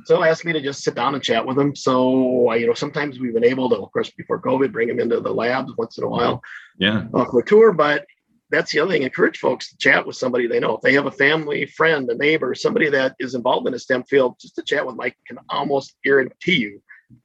so 0.04 0.22
asked 0.22 0.44
me 0.44 0.52
to 0.52 0.60
just 0.60 0.82
sit 0.82 0.94
down 0.94 1.14
and 1.14 1.22
chat 1.22 1.46
with 1.46 1.56
them. 1.56 1.74
So 1.74 2.52
you 2.54 2.66
know, 2.66 2.74
sometimes 2.74 3.18
we've 3.18 3.34
been 3.34 3.44
able 3.44 3.68
to, 3.70 3.76
of 3.76 3.92
course, 3.92 4.10
before 4.10 4.40
COVID, 4.40 4.72
bring 4.72 4.88
them 4.88 5.00
into 5.00 5.20
the 5.20 5.32
labs 5.32 5.72
once 5.76 5.98
in 5.98 6.04
a 6.04 6.08
while, 6.08 6.42
yeah, 6.78 7.04
uh, 7.14 7.24
for 7.26 7.40
a 7.40 7.44
tour. 7.44 7.72
But 7.72 8.06
that's 8.50 8.72
the 8.72 8.80
other 8.80 8.92
thing. 8.92 9.02
Encourage 9.02 9.38
folks 9.38 9.70
to 9.70 9.76
chat 9.78 10.06
with 10.06 10.16
somebody 10.16 10.46
they 10.46 10.60
know. 10.60 10.76
If 10.76 10.82
they 10.82 10.92
have 10.94 11.06
a 11.06 11.10
family, 11.10 11.66
friend, 11.66 12.08
a 12.10 12.14
neighbor, 12.14 12.54
somebody 12.54 12.90
that 12.90 13.14
is 13.18 13.34
involved 13.34 13.66
in 13.66 13.74
a 13.74 13.78
STEM 13.78 14.04
field, 14.04 14.36
just 14.40 14.54
to 14.56 14.62
chat 14.62 14.86
with 14.86 14.96
Mike 14.96 15.16
can 15.26 15.38
almost 15.48 15.96
guarantee 16.04 16.56
you 16.56 16.82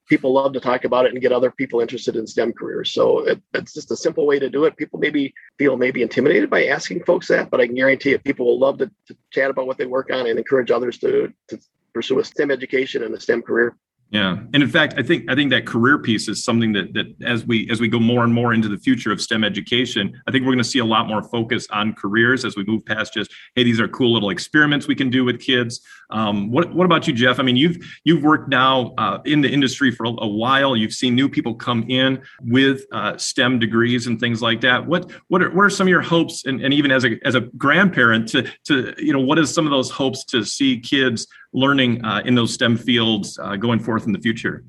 people 0.07 0.33
love 0.33 0.53
to 0.53 0.59
talk 0.59 0.83
about 0.83 1.05
it 1.05 1.13
and 1.13 1.21
get 1.21 1.31
other 1.31 1.51
people 1.51 1.79
interested 1.79 2.15
in 2.15 2.27
STEM 2.27 2.53
careers. 2.53 2.91
So 2.91 3.19
it, 3.19 3.41
it's 3.53 3.73
just 3.73 3.91
a 3.91 3.95
simple 3.95 4.25
way 4.25 4.39
to 4.39 4.49
do 4.49 4.65
it. 4.65 4.77
People 4.77 4.99
maybe 4.99 5.33
feel 5.57 5.77
maybe 5.77 6.01
intimidated 6.01 6.49
by 6.49 6.65
asking 6.65 7.03
folks 7.03 7.27
that, 7.27 7.49
but 7.49 7.61
I 7.61 7.67
can 7.67 7.75
guarantee 7.75 8.11
you 8.11 8.19
people 8.19 8.45
will 8.45 8.59
love 8.59 8.77
to, 8.79 8.91
to 9.07 9.17
chat 9.31 9.49
about 9.49 9.67
what 9.67 9.77
they 9.77 9.85
work 9.85 10.09
on 10.11 10.27
and 10.27 10.37
encourage 10.37 10.71
others 10.71 10.97
to, 10.99 11.33
to 11.49 11.59
pursue 11.93 12.19
a 12.19 12.23
STEM 12.23 12.51
education 12.51 13.03
and 13.03 13.13
a 13.13 13.19
STEM 13.19 13.41
career. 13.41 13.75
Yeah, 14.11 14.39
and 14.53 14.63
in 14.63 14.69
fact, 14.69 14.95
I 14.97 15.03
think 15.03 15.29
I 15.29 15.35
think 15.35 15.51
that 15.51 15.67
career 15.67 15.99
piece 15.99 16.27
is 16.27 16.43
something 16.43 16.73
that 16.73 16.93
that 16.93 17.13
as 17.23 17.45
we 17.45 17.69
as 17.69 17.79
we 17.79 17.87
go 17.87 17.99
more 17.99 18.23
and 18.23 18.33
more 18.33 18.55
into 18.55 18.67
the 18.67 18.77
future 18.77 19.11
of 19.11 19.21
STEM 19.21 19.43
education, 19.43 20.19
I 20.27 20.31
think 20.31 20.43
we're 20.45 20.53
going 20.53 20.63
to 20.63 20.69
see 20.69 20.79
a 20.79 20.85
lot 20.85 21.07
more 21.07 21.21
focus 21.21 21.67
on 21.69 21.93
careers 21.93 22.43
as 22.43 22.55
we 22.55 22.63
move 22.65 22.83
past 22.85 23.13
just 23.13 23.31
hey, 23.53 23.63
these 23.63 23.79
are 23.79 23.87
cool 23.87 24.11
little 24.11 24.31
experiments 24.31 24.87
we 24.87 24.95
can 24.95 25.11
do 25.11 25.23
with 25.23 25.39
kids. 25.39 25.81
Um, 26.09 26.51
what 26.51 26.73
what 26.73 26.85
about 26.85 27.07
you, 27.07 27.13
Jeff? 27.13 27.39
I 27.39 27.43
mean, 27.43 27.55
you've 27.55 27.77
you've 28.03 28.23
worked 28.23 28.49
now 28.49 28.93
uh, 28.97 29.19
in 29.25 29.41
the 29.41 29.49
industry 29.49 29.91
for 29.91 30.05
a, 30.05 30.27
while. 30.27 30.75
You've 30.75 30.93
seen 30.93 31.15
new 31.15 31.29
people 31.29 31.55
come 31.55 31.85
in 31.89 32.21
with 32.41 32.85
uh, 32.91 33.17
STEM 33.17 33.59
degrees 33.59 34.07
and 34.07 34.19
things 34.19 34.41
like 34.41 34.61
that. 34.61 34.85
What 34.85 35.11
what 35.27 35.41
are 35.41 35.51
what 35.51 35.63
are 35.63 35.69
some 35.69 35.87
of 35.87 35.89
your 35.89 36.01
hopes, 36.01 36.45
and, 36.45 36.61
and 36.61 36.73
even 36.73 36.91
as 36.91 37.05
a 37.05 37.17
as 37.25 37.35
a 37.35 37.41
grandparent, 37.41 38.27
to 38.29 38.49
to 38.65 38.93
you 38.97 39.13
know, 39.13 39.19
what 39.19 39.37
is 39.37 39.53
some 39.53 39.65
of 39.65 39.71
those 39.71 39.89
hopes 39.89 40.23
to 40.25 40.43
see 40.43 40.79
kids 40.79 41.27
learning 41.53 42.03
uh, 42.03 42.21
in 42.25 42.35
those 42.35 42.53
STEM 42.53 42.77
fields 42.77 43.37
uh, 43.39 43.55
going 43.55 43.79
forth 43.79 44.05
in 44.05 44.13
the 44.13 44.19
future? 44.19 44.63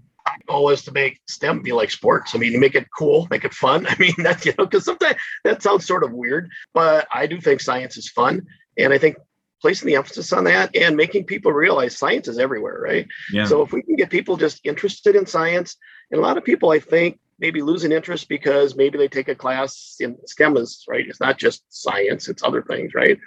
goal 0.46 0.70
is 0.70 0.82
to 0.82 0.92
make 0.92 1.20
STEM 1.28 1.62
be 1.62 1.72
like 1.72 1.90
sports. 1.90 2.34
I 2.34 2.38
mean, 2.38 2.58
make 2.58 2.74
it 2.74 2.86
cool, 2.96 3.26
make 3.30 3.44
it 3.44 3.54
fun. 3.54 3.86
I 3.88 3.96
mean, 3.98 4.14
that's 4.18 4.44
you 4.44 4.52
know, 4.58 4.66
because 4.66 4.84
sometimes 4.84 5.16
that 5.44 5.62
sounds 5.62 5.86
sort 5.86 6.04
of 6.04 6.12
weird, 6.12 6.50
but 6.74 7.06
I 7.12 7.26
do 7.26 7.40
think 7.40 7.60
science 7.60 7.96
is 7.96 8.08
fun, 8.08 8.46
and 8.76 8.92
I 8.92 8.98
think 8.98 9.16
placing 9.60 9.86
the 9.86 9.96
emphasis 9.96 10.32
on 10.32 10.44
that 10.44 10.74
and 10.74 10.96
making 10.96 11.24
people 11.24 11.52
realize 11.52 11.96
science 11.96 12.28
is 12.28 12.38
everywhere, 12.38 12.80
right? 12.80 13.06
Yeah. 13.32 13.44
So 13.44 13.62
if 13.62 13.72
we 13.72 13.82
can 13.82 13.96
get 13.96 14.10
people 14.10 14.36
just 14.36 14.60
interested 14.64 15.16
in 15.16 15.26
science, 15.26 15.76
and 16.10 16.18
a 16.18 16.22
lot 16.22 16.36
of 16.36 16.44
people, 16.44 16.70
I 16.70 16.78
think, 16.78 17.20
maybe 17.38 17.62
lose 17.62 17.84
an 17.84 17.92
interest 17.92 18.28
because 18.28 18.76
maybe 18.76 18.98
they 18.98 19.08
take 19.08 19.28
a 19.28 19.34
class 19.34 19.96
in 20.00 20.16
STEM 20.26 20.56
is 20.56 20.84
right. 20.88 21.06
It's 21.08 21.20
not 21.20 21.38
just 21.38 21.64
science; 21.68 22.28
it's 22.28 22.42
other 22.42 22.62
things, 22.62 22.94
right? 22.94 23.18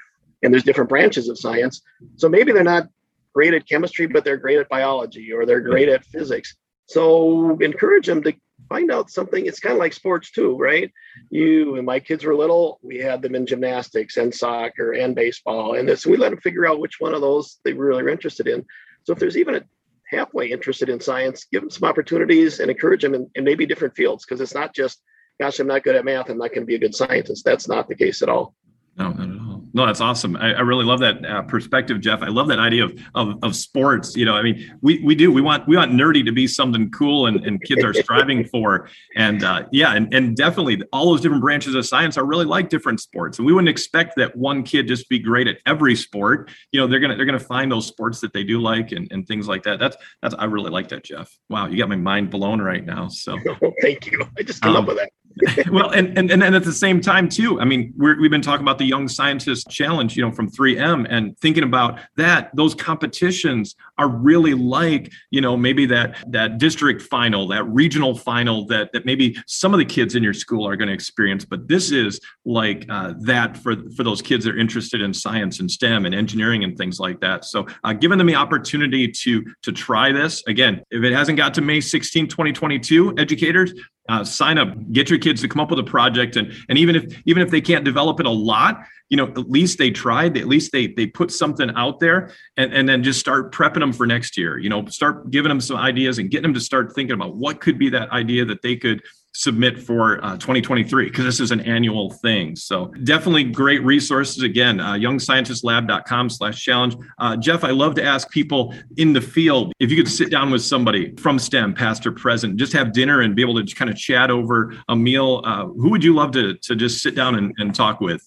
And 0.41 0.53
there's 0.53 0.63
different 0.63 0.89
branches 0.89 1.29
of 1.29 1.39
science. 1.39 1.81
So 2.17 2.27
maybe 2.29 2.51
they're 2.51 2.63
not 2.63 2.89
great 3.33 3.53
at 3.53 3.67
chemistry, 3.67 4.07
but 4.07 4.23
they're 4.23 4.37
great 4.37 4.59
at 4.59 4.69
biology 4.69 5.31
or 5.31 5.45
they're 5.45 5.61
great 5.61 5.89
at 5.89 6.05
physics. 6.05 6.55
So 6.87 7.57
encourage 7.61 8.07
them 8.07 8.21
to 8.23 8.33
find 8.74 8.92
out 8.92 9.12
something. 9.12 9.46
It's 9.46 9.60
kind 9.60 9.74
of 9.74 9.80
like 9.80 9.94
sports 9.94 10.32
too, 10.32 10.58
right? 10.58 10.92
You 11.30 11.75
and 11.75 11.86
my 11.86 12.00
kids 12.00 12.24
were 12.24 12.36
little, 12.36 12.80
we 12.82 12.98
had 12.98 13.22
them 13.22 13.36
in 13.36 13.46
gymnastics 13.46 14.18
and 14.18 14.34
soccer 14.34 14.94
and 14.94 15.13
baseball 15.13 15.75
and 15.75 15.88
this. 15.88 16.08
We 16.08 16.18
let 16.18 16.32
them 16.32 16.42
figure 16.42 16.65
out 16.65 16.80
which 16.80 17.00
one 17.00 17.13
of 17.13 17.22
those 17.22 17.60
they 17.63 17.74
really 17.74 18.01
are 18.01 18.10
interested 18.10 18.48
in. 18.48 18.65
So 19.03 19.13
if 19.13 19.20
there's 19.20 19.38
even 19.38 19.56
a 19.56 19.62
halfway 20.10 20.48
interested 20.50 20.89
in 20.89 21.00
science, 21.00 21.46
give 21.51 21.62
them 21.62 21.70
some 21.70 21.88
opportunities 21.88 22.60
and 22.60 22.72
encourage 22.72 23.03
them 23.03 23.13
in, 23.13 23.30
in 23.36 23.44
maybe 23.44 23.68
different 23.68 23.96
fields 23.96 24.25
because 24.25 24.42
it's 24.42 24.56
not 24.56 24.74
just, 24.74 25.03
gosh, 25.39 25.60
I'm 25.60 25.68
not 25.68 25.84
good 25.84 25.96
at 25.96 26.03
math, 26.03 26.30
I'm 26.30 26.39
not 26.39 26.50
going 26.50 26.63
to 26.63 26.65
be 26.65 26.75
a 26.75 26.80
good 26.80 26.96
scientist. 26.96 27.46
That's 27.46 27.68
not 27.68 27.88
the 27.88 27.96
case 27.96 28.24
at 28.24 28.30
all. 28.30 28.56
No, 28.98 29.12
not 29.12 29.30
at 29.30 29.39
all. 29.39 29.42
No, 29.75 29.88
that's 29.88 30.01
awesome. 30.01 30.36
I, 30.36 30.53
I 30.53 30.60
really 30.62 30.86
love 30.86 31.00
that 31.00 31.25
uh, 31.25 31.42
perspective, 31.42 32.00
Jeff. 32.00 32.22
I 32.22 32.27
love 32.27 32.48
that 32.50 32.60
idea 32.60 32.86
of, 32.86 33.00
of, 33.15 33.44
of 33.44 33.56
sports. 33.56 34.15
You 34.15 34.25
know, 34.25 34.36
I 34.36 34.44
mean, 34.44 34.77
we 34.82 35.00
we 35.03 35.15
do 35.15 35.32
we 35.32 35.42
want 35.42 35.68
we 35.68 35.75
want 35.75 35.92
nerdy 35.92 36.24
to 36.25 36.32
be 36.32 36.48
something 36.48 36.92
cool 36.92 37.25
and, 37.25 37.44
and 37.44 37.62
kids 37.63 37.84
are 37.84 37.94
striving 37.94 38.46
for. 38.51 38.88
And 39.15 39.44
uh, 39.44 39.63
yeah, 39.72 39.96
and, 39.96 40.13
and 40.13 40.38
definitely 40.38 40.84
all 40.94 41.08
those 41.08 41.22
different 41.22 41.42
branches 41.42 41.74
of 41.74 41.86
science 41.88 42.18
are 42.18 42.25
really 42.25 42.46
like 42.46 42.70
different 42.70 43.00
sports. 43.00 43.39
And 43.39 43.48
we 43.48 43.53
wouldn't 43.53 43.70
expect 43.70 44.15
that 44.18 44.36
one 44.36 44.62
kid 44.62 44.88
just 44.88 45.10
be 45.10 45.18
great 45.18 45.48
at 45.48 45.58
every 45.65 45.96
sport. 45.96 46.51
You 46.72 46.80
know, 46.80 46.88
they're 46.88 47.00
gonna 47.00 47.15
they're 47.15 47.25
gonna 47.25 47.39
find 47.39 47.72
those 47.72 47.88
sports 47.88 48.22
that 48.22 48.32
they 48.32 48.44
do 48.44 48.62
like 48.62 48.92
and, 48.92 49.12
and 49.12 49.27
things 49.27 49.48
like 49.48 49.63
that. 49.63 49.80
That's 49.80 49.98
that's 50.22 50.36
I 50.38 50.46
really 50.46 50.70
like 50.70 50.89
that, 50.89 51.03
Jeff. 51.03 51.36
Wow, 51.50 51.65
you 51.65 51.77
got 51.77 51.89
my 51.89 51.96
mind 51.96 52.30
blown 52.30 52.62
right 52.62 52.86
now. 52.86 53.08
So 53.08 53.39
thank 53.82 54.12
you. 54.12 54.24
I 54.38 54.44
just 54.44 54.63
um, 54.63 54.75
up 54.75 54.86
with 54.86 54.98
that. 54.98 55.10
well, 55.71 55.89
and, 55.91 56.17
and 56.17 56.31
and 56.31 56.43
at 56.43 56.63
the 56.63 56.73
same 56.73 57.01
time 57.01 57.27
too. 57.27 57.59
I 57.59 57.65
mean, 57.65 57.93
we 57.97 58.09
have 58.09 58.31
been 58.31 58.41
talking 58.41 58.63
about 58.63 58.77
the 58.77 58.85
Young 58.85 59.07
Scientist 59.07 59.69
Challenge, 59.69 60.15
you 60.15 60.23
know, 60.23 60.31
from 60.31 60.49
3M, 60.49 61.07
and 61.09 61.37
thinking 61.39 61.63
about 61.63 61.99
that. 62.17 62.51
Those 62.55 62.75
competitions 62.75 63.75
are 63.97 64.07
really 64.07 64.53
like, 64.53 65.11
you 65.31 65.41
know, 65.41 65.57
maybe 65.57 65.85
that 65.87 66.23
that 66.31 66.57
district 66.57 67.01
final, 67.01 67.47
that 67.47 67.63
regional 67.65 68.15
final, 68.15 68.65
that 68.67 68.91
that 68.93 69.05
maybe 69.05 69.37
some 69.47 69.73
of 69.73 69.79
the 69.79 69.85
kids 69.85 70.15
in 70.15 70.23
your 70.23 70.33
school 70.33 70.67
are 70.67 70.75
going 70.75 70.87
to 70.87 70.93
experience. 70.93 71.45
But 71.45 71.67
this 71.67 71.91
is 71.91 72.19
like 72.45 72.85
uh, 72.89 73.13
that 73.21 73.57
for 73.57 73.75
for 73.95 74.03
those 74.03 74.21
kids 74.21 74.45
that 74.45 74.55
are 74.55 74.59
interested 74.59 75.01
in 75.01 75.13
science 75.13 75.59
and 75.59 75.69
STEM 75.69 76.05
and 76.05 76.13
engineering 76.13 76.63
and 76.63 76.77
things 76.77 76.99
like 76.99 77.19
that. 77.21 77.45
So, 77.45 77.65
uh, 77.83 77.93
giving 77.93 78.17
them 78.17 78.27
the 78.27 78.35
opportunity 78.35 79.07
to 79.07 79.43
to 79.63 79.71
try 79.71 80.11
this 80.11 80.43
again, 80.47 80.83
if 80.91 81.03
it 81.03 81.13
hasn't 81.13 81.37
got 81.37 81.53
to 81.55 81.61
May 81.61 81.81
16, 81.81 82.27
2022, 82.27 83.15
educators 83.17 83.73
uh, 84.10 84.24
sign 84.24 84.57
up. 84.57 84.75
Get 84.91 85.10
your 85.10 85.19
kids 85.19 85.41
to 85.41 85.48
come 85.48 85.62
up 85.62 85.69
with 85.69 85.79
a 85.79 85.83
project. 85.83 86.36
And 86.36 86.53
and 86.69 86.77
even 86.77 86.95
if 86.95 87.22
even 87.25 87.41
if 87.41 87.50
they 87.50 87.62
can't 87.62 87.86
develop 87.86 88.19
it 88.19 88.25
a 88.25 88.31
lot 88.31 88.83
you 89.13 89.17
know 89.17 89.27
at 89.27 89.50
least 89.50 89.77
they 89.77 89.91
tried 89.91 90.36
at 90.38 90.48
least 90.48 90.72
they 90.72 90.88
they 90.88 91.05
put 91.05 91.31
something 91.31 91.69
out 91.75 92.00
there 92.00 92.31
and, 92.57 92.74
and 92.74 92.89
then 92.89 93.03
just 93.03 93.19
start 93.19 93.53
prepping 93.53 93.79
them 93.79 93.93
for 93.93 94.07
next 94.07 94.36
year 94.36 94.57
you 94.57 94.69
know 94.69 94.86
start 94.88 95.29
giving 95.29 95.50
them 95.50 95.62
some 95.62 95.77
ideas 95.77 96.17
and 96.17 96.31
getting 96.31 96.43
them 96.43 96.53
to 96.53 96.60
start 96.60 96.95
thinking 96.95 97.13
about 97.13 97.36
what 97.36 97.62
could 97.62 97.77
be 97.77 97.89
that 97.89 98.10
idea 98.10 98.43
that 98.43 98.63
they 98.63 98.75
could 98.75 99.03
submit 99.33 99.79
for 99.79 100.23
uh, 100.23 100.33
2023 100.37 101.05
because 101.05 101.25
this 101.25 101.39
is 101.39 101.51
an 101.51 101.61
annual 101.61 102.11
thing. 102.11 102.55
So 102.55 102.87
definitely 103.03 103.45
great 103.45 103.83
resources. 103.83 104.43
Again 104.43 104.79
uh, 104.79 104.93
youngscientistlab.com 104.93 106.29
slash 106.29 106.63
challenge. 106.63 106.95
Uh, 107.17 107.35
jeff 107.37 107.63
i 107.63 107.71
love 107.71 107.95
to 107.95 108.03
ask 108.03 108.29
people 108.29 108.73
in 108.97 109.13
the 109.13 109.21
field 109.21 109.73
if 109.79 109.89
you 109.89 109.97
could 109.97 110.11
sit 110.11 110.29
down 110.29 110.51
with 110.51 110.61
somebody 110.61 111.15
from 111.15 111.39
stem 111.39 111.73
past 111.73 112.05
or 112.05 112.11
present 112.11 112.55
just 112.57 112.73
have 112.73 112.93
dinner 112.93 113.21
and 113.21 113.35
be 113.35 113.41
able 113.41 113.63
to 113.63 113.75
kind 113.75 113.89
of 113.89 113.97
chat 113.97 114.29
over 114.29 114.75
a 114.89 114.95
meal 114.95 115.41
uh, 115.45 115.65
who 115.65 115.89
would 115.89 116.03
you 116.03 116.13
love 116.13 116.31
to, 116.31 116.55
to 116.55 116.75
just 116.75 117.01
sit 117.01 117.15
down 117.15 117.35
and, 117.35 117.53
and 117.57 117.73
talk 117.73 117.99
with 118.01 118.23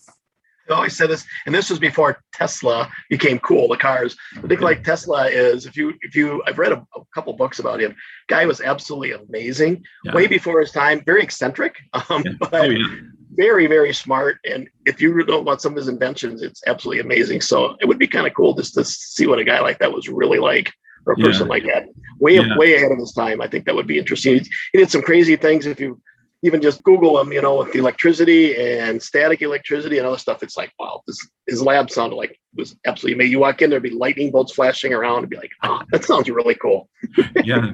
I 0.69 0.75
always 0.75 0.97
said 0.97 1.11
this, 1.11 1.25
and 1.47 1.55
this 1.55 1.71
was 1.71 1.79
before 1.79 2.23
Tesla 2.33 2.91
became 3.09 3.39
cool, 3.39 3.69
the 3.69 3.77
cars. 3.77 4.17
I 4.37 4.47
think 4.47 4.61
like 4.61 4.85
Tesla 4.85 5.29
is, 5.29 5.67
if 5.67 5.77
you, 5.77 5.95
if 6.03 6.15
you, 6.15 6.43
I've 6.47 6.59
read 6.59 6.73
a, 6.73 6.87
a 6.97 7.01
couple 7.15 7.33
books 7.35 7.59
about 7.59 7.81
him. 7.81 7.95
Guy 8.29 8.47
was 8.47 8.61
absolutely 8.61 9.13
amazing, 9.13 9.85
yeah. 10.05 10.15
way 10.15 10.27
before 10.27 10.61
his 10.61 10.73
time, 10.73 11.03
very 11.05 11.23
eccentric, 11.23 11.77
um, 12.11 12.23
yeah. 12.25 12.33
but 12.39 12.55
oh, 12.55 12.65
yeah. 12.65 12.87
very, 13.33 13.67
very 13.67 13.93
smart. 13.93 14.39
And 14.45 14.69
if 14.85 15.01
you 15.01 15.25
know 15.25 15.41
about 15.41 15.63
some 15.63 15.73
of 15.73 15.77
his 15.77 15.89
inventions, 15.89 16.43
it's 16.43 16.63
absolutely 16.67 17.01
amazing. 17.01 17.41
So 17.41 17.77
it 17.81 17.87
would 17.87 17.99
be 17.99 18.09
kind 18.09 18.27
of 18.27 18.35
cool 18.35 18.55
just 18.55 18.75
to 18.75 18.85
see 18.85 19.27
what 19.27 19.39
a 19.39 19.45
guy 19.45 19.61
like 19.61 19.79
that 19.79 19.93
was 19.93 20.09
really 20.09 20.39
like, 20.39 20.73
or 21.07 21.13
a 21.13 21.17
person 21.17 21.47
like 21.47 21.63
that, 21.65 21.87
way, 22.19 22.41
way 22.57 22.75
ahead 22.75 22.91
of 22.91 22.99
his 22.99 23.13
time. 23.13 23.41
I 23.41 23.47
think 23.47 23.65
that 23.67 23.77
would 23.77 23.87
be 23.87 23.99
interesting. 23.99 24.45
He 24.73 24.79
did 24.79 24.91
some 24.91 25.03
crazy 25.03 25.37
things. 25.37 25.65
If 25.65 25.79
you 25.79 26.01
even 26.47 26.63
just 26.63 26.83
Google 26.83 27.17
them, 27.17 27.33
you 27.33 27.43
know, 27.43 27.59
with 27.59 27.73
the 27.73 27.79
electricity 27.79 28.57
and 28.57 29.03
static 29.03 29.43
electricity 29.43 29.99
and 29.99 30.07
other 30.07 30.19
stuff. 30.19 30.43
It's 30.43 30.57
like, 30.57 30.73
wow, 30.79 31.03
this 31.07 31.19
his 31.47 31.63
lab 31.63 31.91
sounded 31.91 32.17
like 32.17 32.39
was 32.55 32.77
absolutely 32.87 33.15
amazing. 33.15 33.33
You 33.33 33.41
walk 33.41 33.63
in, 33.63 33.71
there'd 33.71 33.83
be 33.83 33.91
lightning 33.91 34.31
bolts 34.31 34.53
flashing 34.53 34.95
around 34.95 35.21
and 35.21 35.29
be 35.29 35.37
like, 35.37 35.51
oh, 35.63 35.83
that 35.91 36.05
sounds 36.05 36.31
really 36.31 36.55
cool. 36.55 36.89
yeah. 37.45 37.73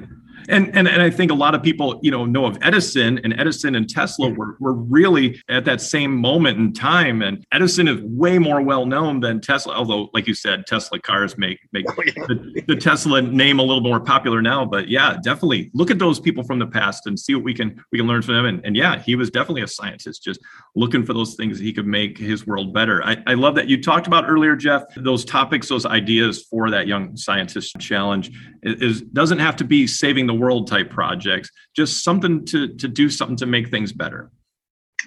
And, 0.49 0.75
and 0.75 0.87
and 0.87 1.01
I 1.01 1.09
think 1.09 1.31
a 1.31 1.35
lot 1.35 1.55
of 1.55 1.63
people, 1.63 1.99
you 2.03 2.11
know, 2.11 2.25
know 2.25 2.45
of 2.45 2.57
Edison 2.61 3.19
and 3.23 3.33
Edison 3.39 3.75
and 3.75 3.89
Tesla 3.89 4.29
were, 4.29 4.57
were 4.59 4.73
really 4.73 5.41
at 5.49 5.65
that 5.65 5.81
same 5.81 6.15
moment 6.15 6.57
in 6.57 6.73
time. 6.73 7.21
And 7.21 7.45
Edison 7.51 7.87
is 7.87 8.01
way 8.01 8.39
more 8.39 8.61
well 8.61 8.85
known 8.85 9.19
than 9.19 9.41
Tesla, 9.41 9.75
although, 9.75 10.09
like 10.13 10.27
you 10.27 10.33
said, 10.33 10.65
Tesla 10.67 10.99
cars 10.99 11.37
make 11.37 11.59
make 11.71 11.85
oh, 11.89 12.03
yeah. 12.05 12.13
the, 12.27 12.63
the, 12.67 12.75
Tesla 12.75 13.21
name 13.21 13.59
a 13.59 13.63
little 13.63 13.81
more 13.81 13.99
popular 13.99 14.41
now. 14.41 14.65
But 14.65 14.89
yeah, 14.89 15.17
definitely 15.23 15.71
look 15.73 15.91
at 15.91 15.99
those 15.99 16.19
people 16.19 16.43
from 16.43 16.59
the 16.59 16.67
past 16.67 17.07
and 17.07 17.19
see 17.19 17.35
what 17.35 17.43
we 17.43 17.53
can 17.53 17.83
we 17.91 17.97
can 17.97 18.07
learn 18.07 18.21
from 18.21 18.35
them. 18.35 18.45
And, 18.45 18.65
and 18.65 18.75
yeah, 18.75 18.99
he 18.99 19.15
was 19.15 19.29
definitely 19.29 19.61
a 19.61 19.67
scientist, 19.67 20.23
just 20.23 20.39
looking 20.75 21.05
for 21.05 21.13
those 21.13 21.35
things 21.35 21.57
that 21.57 21.63
he 21.63 21.73
could 21.73 21.87
make 21.87 22.17
his 22.17 22.45
world 22.45 22.73
better. 22.73 23.03
I, 23.03 23.17
I 23.27 23.33
love 23.35 23.55
that 23.55 23.69
you 23.69 23.81
talked 23.81 24.07
about 24.07 24.25
earlier, 24.27 24.55
Jeff, 24.55 24.83
those 24.97 25.23
topics, 25.23 25.69
those 25.69 25.85
ideas 25.85 26.43
for 26.43 26.69
that 26.69 26.87
young 26.87 27.15
scientist 27.15 27.75
challenge 27.79 28.31
is, 28.63 28.81
is 28.81 29.01
doesn't 29.01 29.39
have 29.39 29.55
to 29.57 29.63
be 29.63 29.87
saving 29.87 30.27
the 30.27 30.32
the 30.33 30.39
world 30.39 30.67
type 30.67 30.89
projects, 30.89 31.49
just 31.75 32.03
something 32.03 32.45
to, 32.45 32.67
to 32.75 32.87
do 32.87 33.09
something 33.09 33.37
to 33.37 33.45
make 33.45 33.69
things 33.69 33.91
better. 33.91 34.31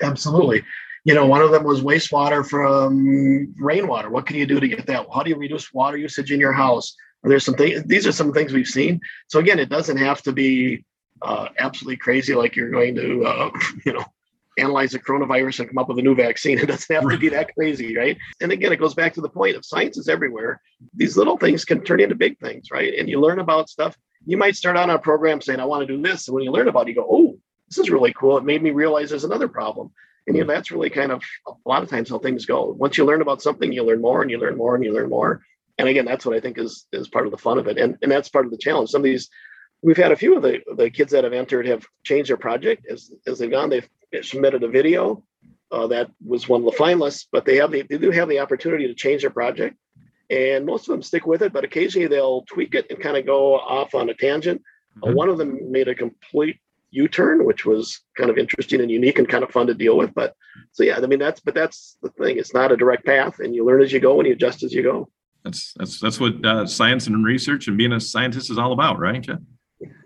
Absolutely. 0.02 0.62
You 1.04 1.14
know, 1.14 1.26
one 1.26 1.40
of 1.40 1.50
them 1.50 1.64
was 1.64 1.82
wastewater 1.82 2.48
from 2.48 3.54
rainwater. 3.58 4.10
What 4.10 4.26
can 4.26 4.36
you 4.36 4.46
do 4.46 4.60
to 4.60 4.68
get 4.68 4.86
that? 4.86 5.06
How 5.14 5.22
do 5.22 5.30
you 5.30 5.36
reduce 5.36 5.72
water 5.72 5.96
usage 5.96 6.32
in 6.32 6.40
your 6.40 6.52
house? 6.52 6.94
Are 7.24 7.30
there 7.30 7.40
some 7.40 7.54
things? 7.54 7.84
These 7.84 8.06
are 8.06 8.12
some 8.12 8.32
things 8.32 8.52
we've 8.52 8.66
seen. 8.66 9.00
So 9.28 9.38
again, 9.38 9.58
it 9.58 9.68
doesn't 9.68 9.96
have 9.96 10.22
to 10.22 10.32
be 10.32 10.84
uh, 11.22 11.48
absolutely 11.58 11.96
crazy 11.96 12.34
like 12.34 12.56
you're 12.56 12.70
going 12.70 12.94
to, 12.96 13.24
uh, 13.24 13.50
you 13.86 13.92
know, 13.92 14.04
analyze 14.58 14.92
the 14.92 14.98
coronavirus 14.98 15.60
and 15.60 15.68
come 15.68 15.78
up 15.78 15.88
with 15.88 15.98
a 15.98 16.02
new 16.02 16.14
vaccine. 16.14 16.58
It 16.58 16.66
doesn't 16.66 16.94
have 16.94 17.08
to 17.08 17.18
be 17.18 17.28
that 17.28 17.54
crazy, 17.54 17.96
right? 17.96 18.16
And 18.40 18.52
again, 18.52 18.72
it 18.72 18.80
goes 18.80 18.94
back 18.94 19.12
to 19.14 19.20
the 19.20 19.28
point 19.28 19.56
of 19.56 19.64
science 19.64 19.96
is 19.98 20.08
everywhere. 20.08 20.60
These 20.94 21.16
little 21.16 21.36
things 21.36 21.64
can 21.64 21.82
turn 21.82 22.00
into 22.00 22.14
big 22.14 22.38
things, 22.38 22.68
right? 22.70 22.94
And 22.98 23.08
you 23.08 23.20
learn 23.20 23.38
about 23.38 23.68
stuff. 23.68 23.96
You 24.26 24.36
might 24.36 24.56
start 24.56 24.76
out 24.76 24.90
on 24.90 24.96
a 24.96 24.98
program 24.98 25.40
saying, 25.40 25.60
I 25.60 25.64
want 25.64 25.86
to 25.86 25.96
do 25.96 26.02
this. 26.02 26.28
And 26.28 26.34
when 26.34 26.44
you 26.44 26.50
learn 26.50 26.68
about 26.68 26.88
it, 26.88 26.90
you 26.90 26.96
go, 26.96 27.08
oh, 27.10 27.38
this 27.68 27.78
is 27.78 27.90
really 27.90 28.12
cool. 28.12 28.36
It 28.36 28.44
made 28.44 28.62
me 28.62 28.70
realize 28.70 29.10
there's 29.10 29.24
another 29.24 29.48
problem. 29.48 29.92
And 30.26 30.36
you 30.36 30.44
know, 30.44 30.52
that's 30.52 30.70
really 30.70 30.90
kind 30.90 31.12
of 31.12 31.22
a 31.46 31.52
lot 31.64 31.82
of 31.82 31.88
times 31.88 32.10
how 32.10 32.18
things 32.18 32.46
go. 32.46 32.74
Once 32.78 32.98
you 32.98 33.04
learn 33.04 33.22
about 33.22 33.42
something, 33.42 33.72
you 33.72 33.84
learn 33.84 34.00
more 34.00 34.22
and 34.22 34.30
you 34.30 34.38
learn 34.38 34.56
more 34.56 34.74
and 34.74 34.84
you 34.84 34.92
learn 34.92 35.08
more. 35.08 35.42
And 35.78 35.88
again, 35.88 36.04
that's 36.04 36.26
what 36.26 36.34
I 36.34 36.40
think 36.40 36.58
is 36.58 36.86
is 36.92 37.08
part 37.08 37.26
of 37.26 37.32
the 37.32 37.38
fun 37.38 37.58
of 37.58 37.68
it. 37.68 37.78
And 37.78 37.96
and 38.02 38.10
that's 38.10 38.28
part 38.28 38.44
of 38.44 38.50
the 38.50 38.58
challenge. 38.58 38.90
Some 38.90 39.02
of 39.02 39.04
these 39.04 39.28
we've 39.82 39.96
had 39.96 40.12
a 40.12 40.16
few 40.16 40.36
of 40.36 40.42
the, 40.42 40.60
the 40.76 40.90
kids 40.90 41.12
that 41.12 41.24
have 41.24 41.32
entered 41.32 41.66
have 41.66 41.86
changed 42.04 42.30
their 42.30 42.36
project 42.36 42.86
as, 42.90 43.10
as 43.26 43.38
they've 43.38 43.50
gone. 43.50 43.70
They've 43.70 43.88
submitted 44.22 44.62
a 44.62 44.68
video 44.68 45.22
uh, 45.70 45.86
that 45.88 46.10
was 46.24 46.48
one 46.48 46.64
of 46.64 46.72
the 46.72 46.78
finalists, 46.78 47.26
but 47.30 47.44
they 47.44 47.56
have 47.56 47.70
the, 47.70 47.82
they 47.82 47.98
do 47.98 48.10
have 48.10 48.28
the 48.28 48.40
opportunity 48.40 48.86
to 48.86 48.94
change 48.94 49.22
their 49.22 49.30
project. 49.30 49.76
And 50.30 50.66
most 50.66 50.88
of 50.88 50.92
them 50.92 51.02
stick 51.02 51.26
with 51.26 51.42
it, 51.42 51.52
but 51.52 51.64
occasionally 51.64 52.08
they'll 52.08 52.42
tweak 52.42 52.74
it 52.74 52.86
and 52.90 53.00
kind 53.00 53.16
of 53.16 53.26
go 53.26 53.54
off 53.56 53.94
on 53.94 54.10
a 54.10 54.14
tangent. 54.14 54.60
Mm-hmm. 54.98 55.10
Uh, 55.10 55.12
one 55.14 55.28
of 55.28 55.38
them 55.38 55.70
made 55.70 55.88
a 55.88 55.94
complete 55.94 56.58
U-turn, 56.90 57.44
which 57.44 57.64
was 57.64 58.00
kind 58.16 58.30
of 58.30 58.38
interesting 58.38 58.80
and 58.80 58.90
unique 58.90 59.18
and 59.18 59.28
kind 59.28 59.44
of 59.44 59.50
fun 59.50 59.66
to 59.68 59.74
deal 59.74 59.96
with. 59.96 60.14
But 60.14 60.34
so 60.72 60.82
yeah, 60.82 60.96
I 60.96 61.06
mean 61.06 61.18
that's 61.18 61.40
but 61.40 61.54
that's 61.54 61.96
the 62.02 62.10
thing. 62.10 62.38
It's 62.38 62.54
not 62.54 62.72
a 62.72 62.76
direct 62.76 63.04
path, 63.04 63.38
and 63.38 63.54
you 63.54 63.64
learn 63.64 63.82
as 63.82 63.92
you 63.92 64.00
go 64.00 64.18
and 64.18 64.26
you 64.26 64.32
adjust 64.32 64.62
as 64.62 64.72
you 64.72 64.82
go. 64.82 65.08
That's 65.44 65.74
that's 65.74 66.00
that's 66.00 66.18
what 66.18 66.44
uh, 66.44 66.66
science 66.66 67.06
and 67.06 67.24
research 67.24 67.68
and 67.68 67.76
being 67.76 67.92
a 67.92 68.00
scientist 68.00 68.50
is 68.50 68.58
all 68.58 68.72
about, 68.72 68.98
right? 68.98 69.20
Jeff? 69.20 69.38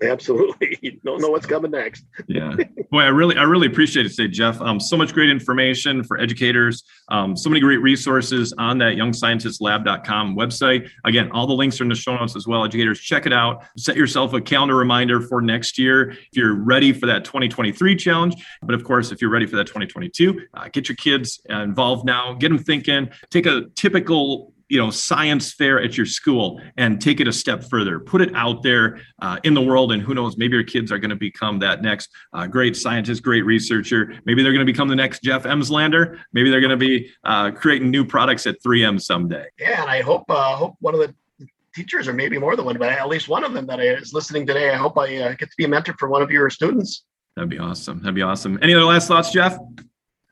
Absolutely. 0.02 0.68
You 0.83 0.98
don't 1.04 1.20
know 1.20 1.28
what's 1.28 1.46
coming 1.46 1.72
next. 1.72 2.06
yeah. 2.26 2.56
Boy, 2.90 3.02
I 3.02 3.09
really, 3.09 3.37
I 3.37 3.42
really 3.42 3.66
appreciate 3.66 4.06
it 4.06 4.11
today, 4.11 4.28
Jeff. 4.28 4.61
Um, 4.61 4.80
so 4.80 4.96
much 4.96 5.12
great 5.12 5.28
information 5.28 6.02
for 6.02 6.18
educators. 6.18 6.85
Um, 7.09 7.37
so 7.37 7.50
many 7.50 7.61
great 7.61 7.83
resources 7.83 8.54
on 8.56 8.78
that 8.78 8.96
youngscientistlab.com 8.96 10.37
website. 10.37 10.88
Again, 11.04 11.30
all 11.33 11.46
the 11.46 11.52
links 11.52 11.78
are 11.80 11.85
in 11.85 11.90
the 11.90 11.94
show 11.94 12.16
notes 12.16 12.35
as 12.35 12.46
well. 12.46 12.64
Educators, 12.64 12.98
check 13.00 13.26
it 13.26 13.33
out. 13.33 13.64
Set 13.76 13.96
yourself 13.96 14.33
a 14.33 14.40
calendar 14.40 14.74
reminder 14.74 15.20
for 15.20 15.42
next 15.42 15.78
year 15.78 16.12
if 16.12 16.28
you're 16.33 16.54
ready 16.54 16.92
for 16.92 17.06
that 17.06 17.24
2023 17.24 17.94
challenge. 17.96 18.35
But 18.62 18.74
of 18.74 18.85
course, 18.85 19.12
if 19.12 19.20
you're 19.20 19.30
ready 19.30 19.46
for 19.46 19.56
that 19.56 19.66
2022, 19.66 20.46
uh, 20.54 20.68
get 20.72 20.88
your 20.88 20.96
kids 20.96 21.40
involved 21.48 22.06
now. 22.06 22.33
Get 22.35 22.48
them 22.48 22.59
thinking. 22.59 23.11
Take 23.30 23.46
a 23.46 23.66
typical 23.74 24.54
you 24.70 24.78
know 24.78 24.90
science 24.90 25.52
fair 25.52 25.83
at 25.83 25.96
your 25.96 26.06
school 26.06 26.61
and 26.76 27.00
take 27.00 27.20
it 27.20 27.28
a 27.28 27.33
step 27.33 27.64
further. 27.64 27.98
Put 27.98 28.22
it 28.22 28.35
out 28.35 28.62
there 28.62 29.00
uh, 29.20 29.38
in 29.42 29.52
the 29.52 29.61
world 29.61 29.92
and 29.92 30.00
who 30.00 30.14
knows 30.14 30.37
maybe 30.37 30.54
your 30.54 30.64
kids 30.64 30.92
are 30.92 30.98
going 30.98 31.11
to 31.11 31.16
become 31.16 31.59
that 31.59 31.83
next 31.83 32.09
uh, 32.33 32.46
great 32.46 32.76
scientist 32.76 33.22
great 33.22 33.44
researcher. 33.44 34.14
Maybe 34.24 34.42
they're 34.42 34.52
going 34.52 34.64
to 34.64 34.72
become 34.72 34.88
the 34.88 34.96
next 34.96 35.22
jeff 35.22 35.44
emslander. 35.44 36.20
Maybe 36.33 36.50
they're 36.50 36.61
going 36.61 36.70
to 36.70 36.76
be 36.76 37.11
uh, 37.24 37.50
creating 37.50 37.90
new 37.90 38.04
products 38.04 38.46
at 38.46 38.62
3m 38.62 39.00
someday. 39.00 39.46
Yeah 39.59 39.80
and 39.83 39.90
i 39.90 40.02
hope 40.02 40.24
uh, 40.28 40.56
hope 40.56 40.76
one 40.80 40.94
of 40.94 41.00
the 41.00 41.14
teachers 41.74 42.09
or 42.09 42.12
maybe 42.12 42.38
more 42.38 42.56
than 42.56 42.64
one 42.64 42.76
but 42.78 42.88
at 42.88 43.09
least 43.09 43.28
one 43.28 43.44
of 43.44 43.52
them 43.52 43.66
that 43.66 43.80
is 43.80 44.12
listening 44.12 44.44
today 44.44 44.70
i 44.70 44.74
hope 44.74 44.98
i 44.98 45.16
uh, 45.18 45.35
get 45.35 45.48
to 45.48 45.56
be 45.56 45.64
a 45.64 45.68
mentor 45.68 45.94
for 45.98 46.09
one 46.09 46.22
of 46.22 46.30
your 46.30 46.50
students. 46.50 47.04
That'd 47.37 47.48
be 47.48 47.59
awesome. 47.59 48.00
That'd 48.00 48.16
be 48.16 48.22
awesome. 48.22 48.59
Any 48.61 48.74
other 48.74 48.85
last 48.85 49.09
thoughts 49.09 49.30
jeff 49.30 49.59